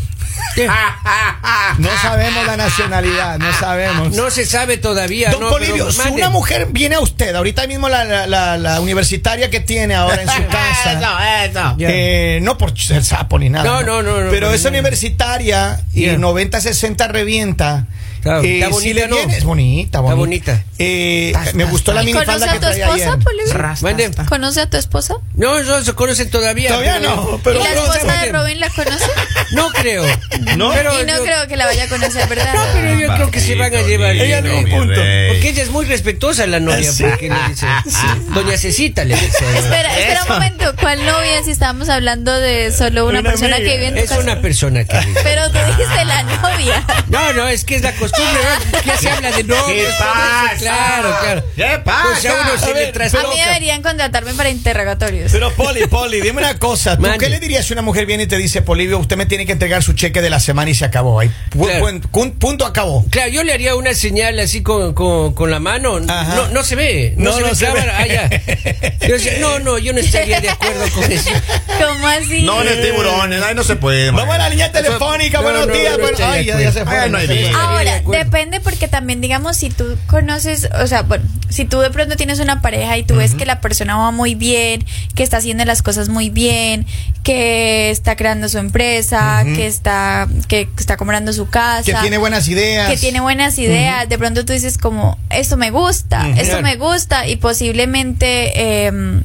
No 1.78 1.88
sabemos 2.02 2.46
la 2.46 2.56
nacionalidad, 2.56 3.38
no 3.38 3.52
sabemos. 3.54 4.12
No 4.14 4.30
se 4.30 4.44
sabe 4.44 4.76
todavía. 4.76 5.30
Don 5.30 5.40
no, 5.40 5.50
pero 5.58 5.90
si 5.90 6.08
una 6.11 6.28
mujer 6.30 6.68
viene 6.70 6.96
a 6.96 7.00
usted, 7.00 7.34
ahorita 7.34 7.66
mismo 7.66 7.88
la, 7.88 8.04
la- 8.04 8.26
la- 8.26 8.58
la 8.58 8.80
universitaria 8.80 9.49
que 9.50 9.61
tiene 9.61 9.94
ahora 9.94 10.22
en 10.22 10.28
su 10.28 10.46
casa, 10.50 11.44
eso. 11.44 11.75
Ya. 11.78 11.88
eh, 11.90 12.40
no 12.42 12.58
por 12.58 12.78
ser 12.78 13.02
sapo 13.04 13.38
ni 13.38 13.49
nada. 13.49 13.64
No, 13.64 13.82
no, 13.82 14.02
no, 14.02 14.20
no, 14.22 14.30
Pero 14.30 14.49
no, 14.49 14.54
es 14.54 14.62
no. 14.64 14.70
universitaria 14.70 15.80
y 15.92 16.06
Ya. 16.06 16.14
90-60 16.16 17.08
revienta. 17.08 17.87
Eh, 18.24 18.54
está 18.60 18.66
si 18.66 18.72
bonita, 18.72 19.00
le 19.00 19.08
¿no? 19.08 19.16
viene, 19.16 19.36
es 19.38 19.44
bonita, 19.44 20.00
bonita. 20.00 20.16
bonita. 20.16 20.64
Eh, 20.78 21.32
me 21.54 21.64
gustó 21.64 21.92
la 21.92 22.02
¿Y 22.02 22.06
minifalda 22.06 22.32
conoce 22.34 22.48
a 22.50 22.52
que 22.52 22.58
tu 22.58 22.66
traía 22.66 22.84
esposa. 22.84 24.26
¿Conoce 24.28 24.60
a 24.60 24.70
tu 24.70 24.76
esposa? 24.76 25.14
No, 25.34 25.60
no 25.62 25.82
se 25.84 25.92
conocen 25.94 26.30
todavía. 26.30 26.68
Todavía 26.70 27.00
no, 27.00 27.40
pero 27.42 27.60
¿Y 27.60 27.62
la 27.62 27.72
esposa 27.72 28.22
de 28.22 28.32
Robin 28.32 28.60
la 28.60 28.68
conoce? 28.70 29.04
No 29.52 29.68
creo. 29.70 30.04
¿No? 30.56 30.70
Pero 30.72 31.00
y 31.00 31.04
no 31.04 31.16
yo- 31.16 31.24
creo 31.24 31.48
que 31.48 31.56
la 31.56 31.66
vaya 31.66 31.84
a 31.84 31.88
conocer, 31.88 32.28
¿verdad? 32.28 32.54
No, 32.54 32.62
pero 32.72 32.98
yo 33.00 33.14
creo 33.14 33.30
que 33.30 33.40
se 33.40 33.54
van 33.54 33.74
a 33.74 33.82
llevar. 33.82 34.12
Ella 34.16 34.40
bien, 34.40 34.64
no, 34.64 34.76
punto. 34.76 34.94
Porque 34.94 35.48
ella 35.50 35.62
es 35.62 35.70
muy 35.70 35.84
respetuosa, 35.84 36.46
la 36.46 36.60
novia. 36.60 36.92
Sí. 36.92 37.02
Porque 37.04 37.28
le 37.28 37.36
dice, 37.48 37.66
Doña 38.34 38.56
Cecita 38.56 39.04
le 39.04 39.14
dice. 39.14 39.44
Espera, 39.58 39.98
espera 39.98 40.22
un 40.24 40.28
momento. 40.28 40.74
¿Cuál 40.80 41.04
novia? 41.04 41.42
Si 41.44 41.50
estábamos 41.50 41.88
hablando 41.88 42.32
de 42.38 42.72
solo 42.72 43.06
una, 43.06 43.20
Una 43.20 43.30
persona 43.30 43.56
amiga. 43.56 43.70
que 43.70 43.76
vive 43.76 43.88
en 43.88 43.94
tu 43.94 44.00
Es 44.00 44.08
casa. 44.10 44.20
una 44.22 44.40
persona 44.40 44.84
que 44.84 44.98
dice. 44.98 45.20
Pero 45.22 45.50
tú 45.50 45.58
dijiste 45.66 46.04
la 46.04 46.22
novia. 46.22 46.84
No, 47.08 47.32
no, 47.32 47.48
es 47.48 47.64
que 47.64 47.76
es 47.76 47.82
la 47.82 47.92
costumbre, 47.92 48.12
¿no? 48.19 48.83
Ya 48.85 48.97
se 48.99 49.11
habla 49.11 49.31
de 49.33 49.45
novios. 49.45 49.66
¿Qué 49.66 49.95
pasa? 49.99 50.54
Claro, 50.59 51.16
claro. 51.21 51.45
¿Qué 51.57 51.78
pasa? 51.85 52.02
Pues 52.12 52.26
a 52.26 52.33
uno 52.35 52.59
se 52.59 52.64
A 52.64 52.69
le 52.69 52.75
ver. 52.92 53.02
A 53.02 53.23
mí 53.28 53.40
deberían 53.47 53.83
contratarme 53.83 54.35
para 54.35 54.50
interrogatorios. 54.50 55.33
Pero 55.33 55.52
Poli, 55.52 55.87
Poli, 55.87 56.21
dime 56.21 56.38
una 56.40 56.59
cosa. 56.59 56.97
¿Tú 56.97 57.02
Mande. 57.02 57.19
qué 57.19 57.28
le 57.31 57.40
dirías 57.40 57.66
si 57.66 57.73
una 57.73 57.83
mujer 57.83 58.07
viene 58.07 58.25
y 58.25 58.26
te 58.26 58.37
dice, 58.37 58.62
Polivio, 58.62 58.99
usted 58.99 59.16
me 59.16 59.26
tiene 59.26 59.47
que 59.47 59.52
entregar 59.52 59.83
su 59.83 59.92
cheque 59.95 60.21
de 60.23 60.31
la 60.31 60.40
semana 60.40 60.71
y 60.71 60.75
se 60.75 60.85
acabó? 60.85 61.21
Ahí, 61.21 61.31
pu- 61.50 61.64
Claro. 61.66 61.87
pu- 61.87 62.00
pu- 62.11 62.33
punto 62.38 62.66
acabó. 62.66 63.04
Claro, 63.11 63.31
yo 63.31 63.42
le 63.45 63.52
haría 63.52 63.75
una 63.76 63.95
señal 63.95 64.38
así 64.38 64.62
con, 64.62 64.95
con, 64.95 65.35
con 65.35 65.50
la 65.50 65.61
mano. 65.61 65.99
Ajá. 66.09 66.35
No, 66.35 66.49
no 66.49 66.62
se 66.64 66.76
ve. 66.76 67.14
No, 67.16 67.31
No, 67.31 67.37
se 67.37 67.42
no 67.42 67.49
ve 67.49 67.54
se 67.54 67.66
cámara. 67.66 67.99
ve. 68.04 68.19
Ah, 68.19 68.28
ya. 69.00 69.07
Yo 69.09 69.14
decía, 69.14 69.33
no, 69.40 69.59
no, 69.59 69.78
yo 69.78 69.92
no 69.92 69.99
estaría 70.00 70.40
de 70.40 70.50
acuerdo 70.50 70.85
con 70.95 71.11
eso. 71.11 71.31
¿Cómo 71.81 72.07
así? 72.09 72.42
No, 72.42 72.62
el 72.62 72.81
tiburones, 72.83 73.42
ahí 73.42 73.54
no 73.54 73.64
se 73.64 73.76
puede. 73.76 74.11
Vamos 74.11 74.35
a 74.35 74.38
la 74.38 74.49
línea 74.49 74.71
telefónica, 74.73 75.38
no, 75.38 75.45
buenos 75.45 75.66
no, 75.66 75.75
días. 75.75 75.99
no 75.99 76.26
ay, 76.26 76.45
ya, 76.47 76.73
se 76.73 76.85
fue. 76.85 77.09
No 77.09 77.19
Ahora, 77.59 78.01
acuerdo. 78.02 78.25
depende 78.25 78.61
porque 78.61 78.88
también, 78.88 79.21
digamos, 79.21 79.56
si 79.56 79.71
tú 79.71 79.97
conoces, 80.06 80.68
o 80.80 80.87
sea, 80.87 81.02
bueno, 81.02 81.25
si 81.49 81.64
tú 81.64 81.80
de 81.80 81.90
pronto 81.90 82.16
tienes 82.16 82.40
una 82.40 82.62
pareja 82.62 82.97
y 82.99 83.02
tú 83.04 83.16
ves 83.16 83.35
que 83.35 83.47
la 83.47 83.61
persona 83.61 83.97
va 83.97 84.11
muy 84.11 84.35
bien, 84.35 84.85
que 85.14 85.23
está 85.23 85.38
haciendo 85.38 85.64
las 85.64 85.82
cosas 85.82 86.09
muy 86.09 86.30
bien, 86.30 86.87
que 87.23 87.90
está 87.90 88.16
creando 88.16 88.49
su 88.49 88.59
empresa, 88.59 89.44
que 89.44 89.66
está 89.66 90.28
que 90.49 90.68
está 90.78 90.97
comprando 90.97 91.32
su 91.32 91.49
casa, 91.49 91.85
Que 91.85 91.94
tiene 91.94 92.18
buenas 92.18 92.49
ideas. 92.49 92.90
que 92.90 92.97
tiene 92.97 93.21
buenas 93.21 93.59
ideas, 93.59 94.09
de 94.09 94.18
pronto 94.18 94.44
tú 94.44 94.52
dices 94.52 94.78
como, 94.78 95.18
esto 95.30 95.56
me 95.56 95.71
gusta, 95.71 96.28
esto 96.37 96.62
me 96.62 96.76
gusta 96.76 97.26
y 97.28 97.37
posiblemente, 97.37 98.87
eh, 98.88 99.23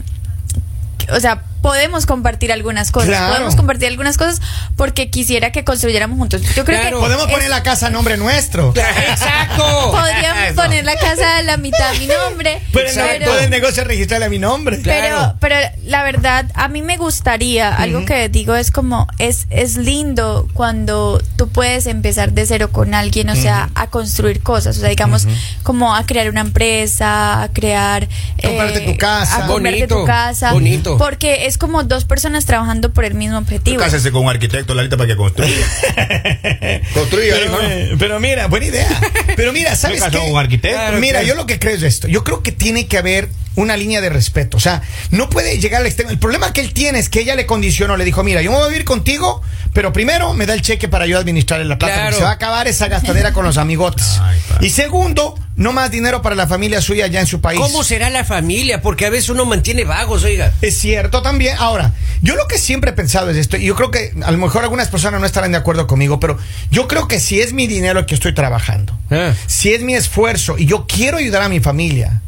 o 1.10 1.19
sea, 1.19 1.43
podemos 1.61 2.05
compartir 2.05 2.51
algunas 2.51 2.91
cosas. 2.91 3.09
Claro. 3.09 3.33
Podemos 3.33 3.55
compartir 3.55 3.87
algunas 3.89 4.17
cosas 4.17 4.41
porque 4.75 5.09
quisiera 5.09 5.51
que 5.51 5.63
construyéramos 5.63 6.17
juntos. 6.17 6.41
Yo 6.55 6.65
creo 6.65 6.79
Claro. 6.79 6.97
que 6.97 7.01
Podemos 7.03 7.27
es- 7.27 7.33
poner 7.33 7.49
la 7.49 7.63
casa 7.63 7.87
a 7.87 7.89
nombre 7.89 8.17
nuestro. 8.17 8.73
Exacto. 8.75 9.91
podríamos 9.91 10.43
Eso. 10.45 10.55
poner 10.55 10.85
la 10.85 10.95
casa 10.95 11.37
a 11.37 11.41
la 11.41 11.57
mitad 11.57 11.89
a 11.89 11.93
mi 11.93 12.07
nombre. 12.07 12.61
Pero 12.73 12.89
en 12.89 12.97
Exacto. 12.99 13.25
todo 13.25 13.39
el 13.39 13.49
negocio 13.49 13.83
registrarle 13.83 14.25
a 14.25 14.29
mi 14.29 14.39
nombre. 14.39 14.81
Claro. 14.81 15.35
Pero, 15.39 15.57
pero 15.61 15.71
la 15.85 16.03
verdad, 16.03 16.45
a 16.53 16.67
mí 16.67 16.81
me 16.81 16.97
gustaría, 16.97 17.75
algo 17.75 18.05
que 18.05 18.29
digo 18.29 18.55
es 18.55 18.71
como, 18.71 19.07
es, 19.17 19.47
es 19.49 19.77
lindo 19.77 20.47
cuando 20.53 21.21
tú 21.37 21.49
puedes 21.49 21.85
empezar 21.87 22.31
de 22.33 22.45
cero 22.45 22.71
con 22.71 22.93
alguien, 22.93 23.29
o 23.29 23.35
sea, 23.35 23.69
a 23.75 23.87
construir 23.87 24.41
cosas, 24.41 24.77
o 24.77 24.79
sea, 24.81 24.89
digamos, 24.89 25.27
como 25.63 25.95
a 25.95 26.05
crear 26.05 26.29
una 26.29 26.41
empresa, 26.41 27.41
a 27.43 27.49
crear... 27.49 28.03
eh, 28.37 28.47
Comprarte 28.47 28.79
tu 28.81 28.97
casa. 28.97 29.35
A 29.45 29.47
comprarte 29.47 29.77
Bonito, 29.79 29.95
tu 29.99 30.05
casa. 30.05 30.53
bonito. 30.53 30.97
Porque 30.97 31.46
es 31.47 31.57
como 31.57 31.83
dos 31.83 32.05
personas 32.05 32.45
trabajando 32.45 32.93
por 32.93 33.05
el 33.05 33.13
mismo 33.13 33.37
objetivo. 33.37 33.79
Cásese 33.79 34.11
con 34.11 34.23
un 34.23 34.29
arquitecto, 34.29 34.73
Lalita, 34.73 34.97
para 34.97 35.07
que 35.07 35.15
construya. 35.15 35.55
construya, 36.93 37.35
Pero, 37.35 37.61
eh, 37.63 37.95
pero 37.97 38.19
mira, 38.19 38.47
buena 38.47 38.65
idea. 38.65 38.87
Pero 39.35 39.53
mira, 39.53 39.75
¿sabes 39.75 40.03
qué? 40.03 40.17
con 40.17 40.31
un 40.31 40.37
arquitecto. 40.37 40.77
Claro, 40.77 40.99
mira, 40.99 41.19
claro. 41.19 41.27
yo 41.27 41.35
lo 41.35 41.45
que 41.45 41.59
creo 41.59 41.75
es 41.75 41.83
esto. 41.83 42.07
Yo 42.07 42.23
creo 42.23 42.43
que 42.43 42.51
tiene 42.51 42.87
que 42.87 42.97
haber 42.97 43.29
una 43.55 43.75
línea 43.75 44.01
de 44.01 44.09
respeto. 44.09 44.57
O 44.57 44.59
sea, 44.59 44.81
no 45.09 45.29
puede 45.29 45.59
llegar 45.59 45.81
al 45.81 45.87
extremo. 45.87 46.11
El 46.11 46.19
problema 46.19 46.53
que 46.53 46.61
él 46.61 46.73
tiene 46.73 46.99
es 46.99 47.09
que 47.09 47.21
ella 47.21 47.35
le 47.35 47.45
condicionó, 47.45 47.97
le 47.97 48.05
dijo, 48.05 48.23
mira, 48.23 48.41
yo 48.41 48.51
me 48.51 48.57
voy 48.57 48.65
a 48.65 48.69
vivir 48.69 48.85
contigo, 48.85 49.41
pero 49.73 49.91
primero 49.93 50.33
me 50.33 50.45
da 50.45 50.53
el 50.53 50.61
cheque 50.61 50.87
para 50.87 51.05
yo 51.07 51.17
administrar 51.17 51.59
la 51.65 51.77
plata. 51.77 51.93
Claro. 51.93 52.05
porque 52.07 52.17
Se 52.17 52.23
va 52.23 52.29
a 52.29 52.33
acabar 52.33 52.67
esa 52.67 52.87
gastadera 52.87 53.33
con 53.33 53.45
los 53.45 53.57
amigotes. 53.57 54.19
Ay, 54.21 54.39
y 54.61 54.69
segundo, 54.69 55.35
no 55.57 55.73
más 55.73 55.91
dinero 55.91 56.21
para 56.21 56.35
la 56.35 56.47
familia 56.47 56.79
suya 56.81 57.05
allá 57.05 57.19
en 57.19 57.27
su 57.27 57.41
país. 57.41 57.59
¿Cómo 57.59 57.83
será 57.83 58.09
la 58.09 58.23
familia? 58.23 58.81
Porque 58.81 59.05
a 59.05 59.09
veces 59.09 59.29
uno 59.29 59.43
mantiene 59.45 59.83
vagos, 59.83 60.23
oiga. 60.23 60.53
Es 60.61 60.77
cierto 60.77 61.21
también. 61.21 61.55
Ahora, 61.59 61.91
yo 62.21 62.35
lo 62.35 62.47
que 62.47 62.57
siempre 62.57 62.91
he 62.91 62.93
pensado 62.93 63.29
es 63.31 63.37
esto, 63.37 63.57
y 63.57 63.65
yo 63.65 63.75
creo 63.75 63.91
que 63.91 64.13
a 64.23 64.31
lo 64.31 64.37
mejor 64.37 64.63
algunas 64.63 64.87
personas 64.87 65.19
no 65.19 65.25
estarán 65.25 65.51
de 65.51 65.57
acuerdo 65.57 65.85
conmigo, 65.87 66.19
pero 66.19 66.37
yo 66.71 66.87
creo 66.87 67.07
que 67.07 67.19
si 67.19 67.41
es 67.41 67.51
mi 67.53 67.67
dinero 67.67 68.05
que 68.05 68.15
estoy 68.15 68.33
trabajando, 68.33 68.97
Ah. 69.09 69.33
si 69.47 69.73
es 69.73 69.81
mi 69.81 69.93
esfuerzo 69.95 70.57
y 70.57 70.65
yo 70.65 70.85
quiero 70.87 71.17
ayudar 71.17 71.41
a 71.41 71.49
mi 71.49 71.59
familia, 71.59 72.21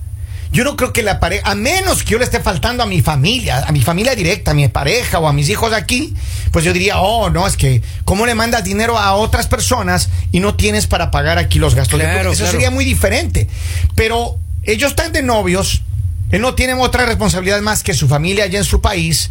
yo 0.51 0.63
no 0.63 0.75
creo 0.75 0.91
que 0.93 1.03
la 1.03 1.19
pareja, 1.19 1.49
a 1.49 1.55
menos 1.55 2.03
que 2.03 2.11
yo 2.11 2.17
le 2.17 2.25
esté 2.25 2.39
faltando 2.39 2.81
a 2.81 2.85
mi 2.87 3.01
familia, 3.01 3.65
a 3.67 3.71
mi 3.71 3.81
familia 3.81 4.15
directa, 4.15 4.51
a 4.51 4.53
mi 4.53 4.67
pareja 4.67 5.19
o 5.19 5.27
a 5.27 5.33
mis 5.33 5.47
hijos 5.49 5.73
aquí, 5.73 6.15
pues 6.51 6.65
yo 6.65 6.73
diría, 6.73 6.99
oh, 6.99 7.29
no, 7.29 7.45
es 7.45 7.55
que, 7.55 7.83
¿cómo 8.03 8.25
le 8.25 8.33
mandas 8.33 8.63
dinero 8.63 8.97
a 8.97 9.13
otras 9.13 9.47
personas 9.47 10.09
y 10.31 10.39
no 10.39 10.55
tienes 10.55 10.87
para 10.87 11.11
pagar 11.11 11.37
aquí 11.37 11.59
los 11.59 11.75
gastos? 11.75 11.99
Claro, 11.99 12.31
Eso 12.31 12.39
claro. 12.39 12.51
sería 12.51 12.71
muy 12.71 12.83
diferente. 12.83 13.47
Pero 13.95 14.37
ellos 14.63 14.89
están 14.91 15.11
de 15.11 15.21
novios, 15.21 15.83
él 16.31 16.41
no 16.41 16.55
tiene 16.55 16.73
otra 16.73 17.05
responsabilidad 17.05 17.61
más 17.61 17.83
que 17.83 17.93
su 17.93 18.07
familia 18.07 18.45
allá 18.45 18.57
en 18.57 18.65
su 18.65 18.81
país. 18.81 19.29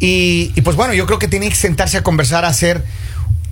Y, 0.00 0.52
y, 0.56 0.60
pues 0.62 0.76
bueno, 0.76 0.94
yo 0.94 1.06
creo 1.06 1.18
que 1.18 1.28
tienen 1.28 1.48
que 1.48 1.54
sentarse 1.54 1.96
a 1.96 2.02
conversar, 2.02 2.44
a 2.44 2.48
hacer 2.48 2.84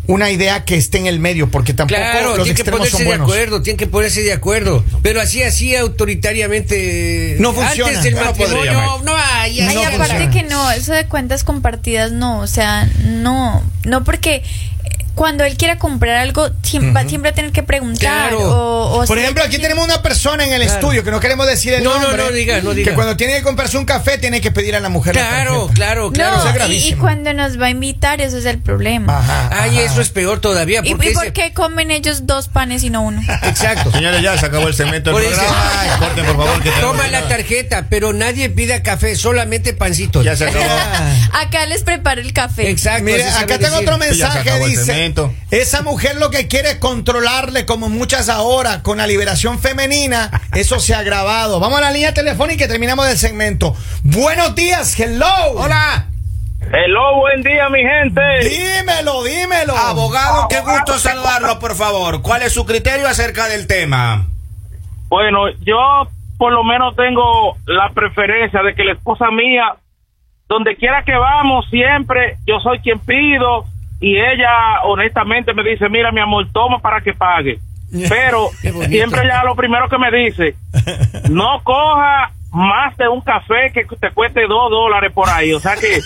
una 0.06 0.30
idea 0.30 0.64
que 0.64 0.76
esté 0.76 0.98
en 0.98 1.06
el 1.06 1.18
medio, 1.18 1.50
porque 1.50 1.72
tampoco 1.74 1.98
Claro, 2.00 2.36
los 2.36 2.44
tiene 2.44 2.46
que 2.54 2.62
extremos 2.62 2.78
ponerse 2.80 2.90
son 2.96 3.00
de 3.00 3.06
buenos. 3.06 3.26
acuerdo, 3.30 3.62
tiene 3.62 3.76
que 3.78 3.86
ponerse 3.86 4.22
de 4.22 4.32
acuerdo. 4.32 4.84
Pero 5.02 5.20
así, 5.20 5.42
así 5.42 5.74
autoritariamente. 5.74 7.36
No 7.40 7.52
funciona. 7.52 7.88
Antes 7.90 8.04
del 8.04 8.14
No 8.14 8.24
matrimonio, 8.24 8.72
maestro. 8.74 9.02
no 9.04 9.16
hay. 9.16 9.60
Ay, 9.60 9.74
No 9.74 9.80
aparte 9.82 9.98
funciona. 10.06 10.30
que 10.30 10.42
no, 10.44 10.70
eso 10.72 10.92
de 10.92 11.06
cuentas 11.06 11.44
compartidas 11.44 12.12
no, 12.12 12.40
o 12.40 12.46
sea, 12.46 12.88
no, 13.06 13.62
no 13.84 14.04
porque 14.04 14.36
eh, 14.36 14.42
cuando 15.14 15.44
él 15.44 15.56
quiera 15.56 15.78
comprar 15.78 16.16
algo 16.16 16.50
siempre, 16.62 16.92
va 16.92 17.08
siempre 17.08 17.30
a 17.30 17.34
tener 17.34 17.52
que 17.52 17.62
preguntar 17.62 18.30
Claro. 18.30 18.38
o, 18.40 19.02
o 19.02 19.06
Por 19.06 19.18
ejemplo, 19.18 19.42
aquí 19.44 19.58
tenemos 19.58 19.84
una 19.84 20.02
persona 20.02 20.44
en 20.44 20.52
el 20.52 20.62
Claro. 20.62 20.74
estudio 20.80 21.04
que 21.04 21.10
no 21.10 21.20
queremos 21.20 21.46
decir 21.46 21.72
el 21.74 21.84
No, 21.84 21.94
no, 21.96 22.02
nombre. 22.02 22.22
no 22.24 22.30
diga, 22.32 22.60
no 22.62 22.74
diga. 22.74 22.90
Que 22.90 22.94
cuando 22.94 23.16
tiene 23.16 23.34
que 23.34 23.42
comprarse 23.42 23.78
un 23.78 23.84
café 23.84 24.18
tiene 24.18 24.40
que 24.40 24.50
pedir 24.50 24.74
a 24.76 24.80
la 24.80 24.88
mujer. 24.88 25.14
la 25.14 25.22
Claro, 25.28 25.70
claro, 25.74 26.10
claro. 26.12 26.36
eso 26.36 26.48
es 26.48 26.58
No, 26.58 26.72
y, 26.72 26.94
cuando 26.94 27.32
nos 27.34 27.60
va 27.60 27.66
a 27.66 27.70
invitar, 27.70 28.20
eso 28.20 28.36
es 28.38 28.44
el 28.44 28.58
problema. 28.58 29.18
Ajá, 29.18 29.48
Ay, 29.52 29.70
ajá. 29.78 29.82
eso 29.82 30.00
es 30.00 30.10
peor 30.10 30.40
todavía. 30.40 30.80
¿Y, 30.84 30.90
Porque 30.90 31.10
y 31.10 31.14
por 31.14 31.24
ese- 31.24 31.32
qué 31.32 31.52
comen 31.52 31.90
ellos 31.90 32.26
dos 32.26 32.48
panes 32.48 32.82
y 32.82 32.90
no 32.90 33.02
uno? 33.02 33.20
Exacto. 33.42 33.92
Señores, 33.92 34.20
ya 34.22 34.36
se 34.38 34.46
acabó 34.46 34.68
el 34.68 34.74
segmento 34.74 35.10
del 35.10 35.22
Por 35.22 35.32
eso- 35.32 35.40
programa. 35.40 35.72
Ay, 35.80 35.88
corten, 35.98 36.26
por 36.26 36.36
favor. 36.36 36.62
Que 36.62 36.70
Toma 36.80 37.08
la 37.08 37.28
tarjeta, 37.28 37.86
pero 37.88 38.12
nadie 38.12 38.50
pida 38.50 38.82
café, 38.82 39.16
solamente 39.16 39.72
pancito. 39.74 40.22
Ya 40.22 40.36
se 40.36 40.46
acabó. 40.46 40.64
Acá 41.32 41.66
les 41.66 41.82
preparo 41.82 42.20
el 42.20 42.32
café. 42.32 42.70
Exacto. 42.70 43.04
Sabe 43.10 43.22
acá 43.24 43.58
tengo 43.58 43.76
decir. 43.76 43.88
otro 43.88 43.98
mensaje, 43.98 44.64
dice, 44.66 45.03
esa 45.50 45.82
mujer 45.82 46.16
lo 46.16 46.30
que 46.30 46.48
quiere 46.48 46.70
es 46.70 46.76
controlarle 46.76 47.66
como 47.66 47.90
muchas 47.90 48.30
ahora 48.30 48.82
con 48.82 48.96
la 48.98 49.06
liberación 49.06 49.58
femenina, 49.58 50.30
eso 50.54 50.80
se 50.80 50.94
ha 50.94 51.02
grabado. 51.02 51.60
Vamos 51.60 51.78
a 51.78 51.82
la 51.82 51.90
línea 51.90 52.14
telefónica 52.14 52.64
y 52.64 52.68
terminamos 52.68 53.06
el 53.08 53.18
segmento. 53.18 53.76
Buenos 54.02 54.54
días, 54.54 54.98
hello. 54.98 55.26
Hola. 55.56 56.06
Hello, 56.72 57.16
buen 57.16 57.42
día, 57.42 57.68
mi 57.68 57.80
gente. 57.80 58.20
Dímelo, 58.48 59.22
dímelo. 59.24 59.76
Abogado, 59.76 60.48
qué 60.48 60.60
gusto 60.60 60.98
saludarlo, 60.98 61.58
por 61.58 61.74
favor. 61.74 62.22
¿Cuál 62.22 62.42
es 62.42 62.54
su 62.54 62.64
criterio 62.64 63.06
acerca 63.06 63.46
del 63.48 63.66
tema? 63.66 64.26
Bueno, 65.08 65.50
yo 65.60 66.08
por 66.38 66.52
lo 66.52 66.64
menos 66.64 66.96
tengo 66.96 67.58
la 67.66 67.90
preferencia 67.90 68.62
de 68.62 68.74
que 68.74 68.84
la 68.84 68.92
esposa 68.92 69.30
mía, 69.30 69.76
donde 70.48 70.76
quiera 70.76 71.02
que 71.04 71.14
vamos, 71.14 71.66
siempre 71.68 72.38
yo 72.46 72.58
soy 72.60 72.78
quien 72.78 72.98
pido 73.00 73.66
y 74.00 74.16
ella 74.16 74.80
honestamente 74.84 75.54
me 75.54 75.62
dice, 75.62 75.88
mira 75.88 76.12
mi 76.12 76.20
amor, 76.20 76.46
toma 76.52 76.78
para 76.80 77.00
que 77.00 77.12
pague. 77.14 77.58
Pero 78.08 78.50
siempre 78.88 79.22
ella 79.24 79.44
lo 79.44 79.54
primero 79.54 79.88
que 79.88 79.98
me 79.98 80.10
dice, 80.10 80.56
no 81.30 81.60
coja 81.62 82.32
más 82.50 82.96
de 82.96 83.08
un 83.08 83.20
café 83.20 83.72
que 83.72 83.84
te 83.84 84.10
cueste 84.12 84.46
dos 84.46 84.70
dólares 84.70 85.12
por 85.12 85.28
ahí. 85.28 85.52
O 85.52 85.60
sea 85.60 85.76
que 85.76 86.00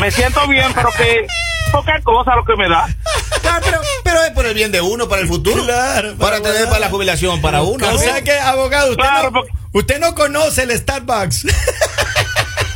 me 0.00 0.10
siento 0.10 0.46
bien, 0.48 0.66
pero 0.74 0.88
que 0.96 1.26
poca 1.70 2.00
cosa 2.02 2.34
lo 2.34 2.44
que 2.44 2.56
me 2.56 2.68
da. 2.68 2.86
Ah, 3.44 3.60
pero, 3.62 3.80
pero 4.02 4.22
es 4.22 4.30
por 4.30 4.46
el 4.46 4.54
bien 4.54 4.72
de 4.72 4.80
uno, 4.80 5.08
para 5.10 5.20
el 5.20 5.28
futuro. 5.28 5.62
Claro, 5.64 6.14
para, 6.16 6.38
para 6.38 6.52
tener 6.54 6.68
para 6.68 6.78
la 6.80 6.88
jubilación, 6.88 7.42
para 7.42 7.60
uno. 7.60 7.86
O 7.92 7.98
sea 7.98 8.22
que, 8.22 8.32
abogado, 8.38 8.92
usted, 8.92 9.02
Claro, 9.02 9.24
no, 9.24 9.32
porque- 9.32 9.52
usted 9.72 10.00
no 10.00 10.14
conoce 10.14 10.62
el 10.62 10.70
Starbucks. 10.70 11.44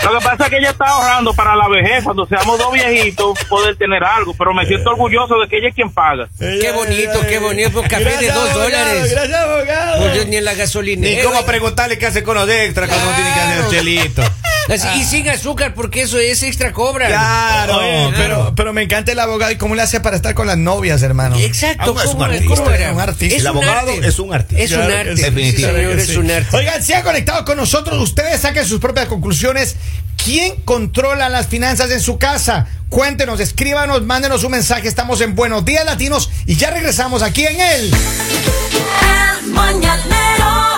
Lo 0.06 0.18
que 0.18 0.24
pasa 0.24 0.44
es 0.44 0.50
que 0.50 0.56
ella 0.58 0.70
está 0.70 0.84
ahorrando 0.86 1.34
para 1.34 1.56
la 1.56 1.68
vejez, 1.68 2.04
cuando 2.04 2.26
seamos 2.26 2.58
dos 2.58 2.72
viejitos, 2.72 3.38
poder 3.48 3.76
tener 3.76 4.04
algo, 4.04 4.34
pero 4.38 4.54
me 4.54 4.64
siento 4.66 4.90
orgulloso 4.90 5.38
de 5.40 5.48
que 5.48 5.58
ella 5.58 5.68
es 5.68 5.74
quien 5.74 5.90
paga. 5.90 6.28
Qué 6.38 6.72
bonito, 6.72 7.20
qué 7.28 7.38
bonito, 7.38 7.82
café 7.82 8.04
de 8.04 8.10
Gracias, 8.10 8.34
dos 8.34 8.50
abogado, 8.50 8.70
dólares. 8.70 9.10
Gracias, 9.10 9.40
abogado. 9.40 9.98
Pues 9.98 10.14
yo 10.16 10.24
ni 10.26 10.36
en 10.36 10.44
la 10.44 10.54
gasolina. 10.54 11.08
Ni 11.08 11.20
cómo 11.22 11.44
preguntarle 11.44 11.98
qué 11.98 12.06
hace 12.06 12.22
con 12.22 12.36
los 12.36 12.48
extras 12.48 12.88
cuando 12.88 13.06
uno 13.08 13.16
tiene 13.16 13.32
que 13.32 13.40
hacer 13.40 14.45
Y 14.96 15.04
sin 15.04 15.28
azúcar, 15.28 15.74
porque 15.74 16.02
eso 16.02 16.18
es 16.18 16.42
extra 16.42 16.72
cobra. 16.72 17.08
Claro, 17.08 17.78
Oye, 17.78 18.12
pero, 18.16 18.52
pero 18.56 18.72
me 18.72 18.82
encanta 18.82 19.12
el 19.12 19.18
abogado 19.18 19.52
y 19.52 19.56
cómo 19.56 19.74
le 19.74 19.82
hace 19.82 20.00
para 20.00 20.16
estar 20.16 20.34
con 20.34 20.46
las 20.46 20.58
novias, 20.58 21.02
hermano. 21.02 21.36
Exacto, 21.36 21.94
Ah, 21.98 22.02
es 22.02 22.06
un 22.08 22.12
¿cómo, 22.14 22.24
artista, 22.24 22.54
es 22.54 22.92
un 22.92 23.00
artista. 23.00 23.34
Es 23.36 23.40
El 23.40 23.40
un 23.42 23.46
abogado 23.48 23.92
es 23.92 24.18
un 24.18 24.34
artista. 24.34 24.62
Es 24.62 24.72
un 24.72 24.80
arte. 24.82 25.16
sí, 25.16 25.22
definitivamente. 25.22 25.82
señor, 25.82 25.98
es 25.98 26.08
sí. 26.08 26.16
un 26.16 26.30
arte. 26.30 26.56
Oigan, 26.56 26.82
sigan 26.82 27.02
conectados 27.02 27.42
con 27.44 27.56
nosotros. 27.56 28.00
Ustedes 28.02 28.40
saquen 28.40 28.64
sus 28.66 28.80
propias 28.80 29.06
conclusiones. 29.06 29.76
¿Quién 30.22 30.56
controla 30.64 31.28
las 31.28 31.46
finanzas 31.46 31.90
en 31.90 32.00
su 32.00 32.18
casa? 32.18 32.66
Cuéntenos, 32.88 33.38
escríbanos, 33.40 34.02
mándenos 34.02 34.42
un 34.44 34.52
mensaje. 34.52 34.88
Estamos 34.88 35.20
en 35.20 35.34
Buenos 35.34 35.64
Días 35.64 35.84
Latinos 35.84 36.30
y 36.46 36.56
ya 36.56 36.70
regresamos 36.70 37.22
aquí 37.22 37.44
en 37.44 37.60
el 37.60 37.90
El 39.42 39.46
mañanero 39.52 40.75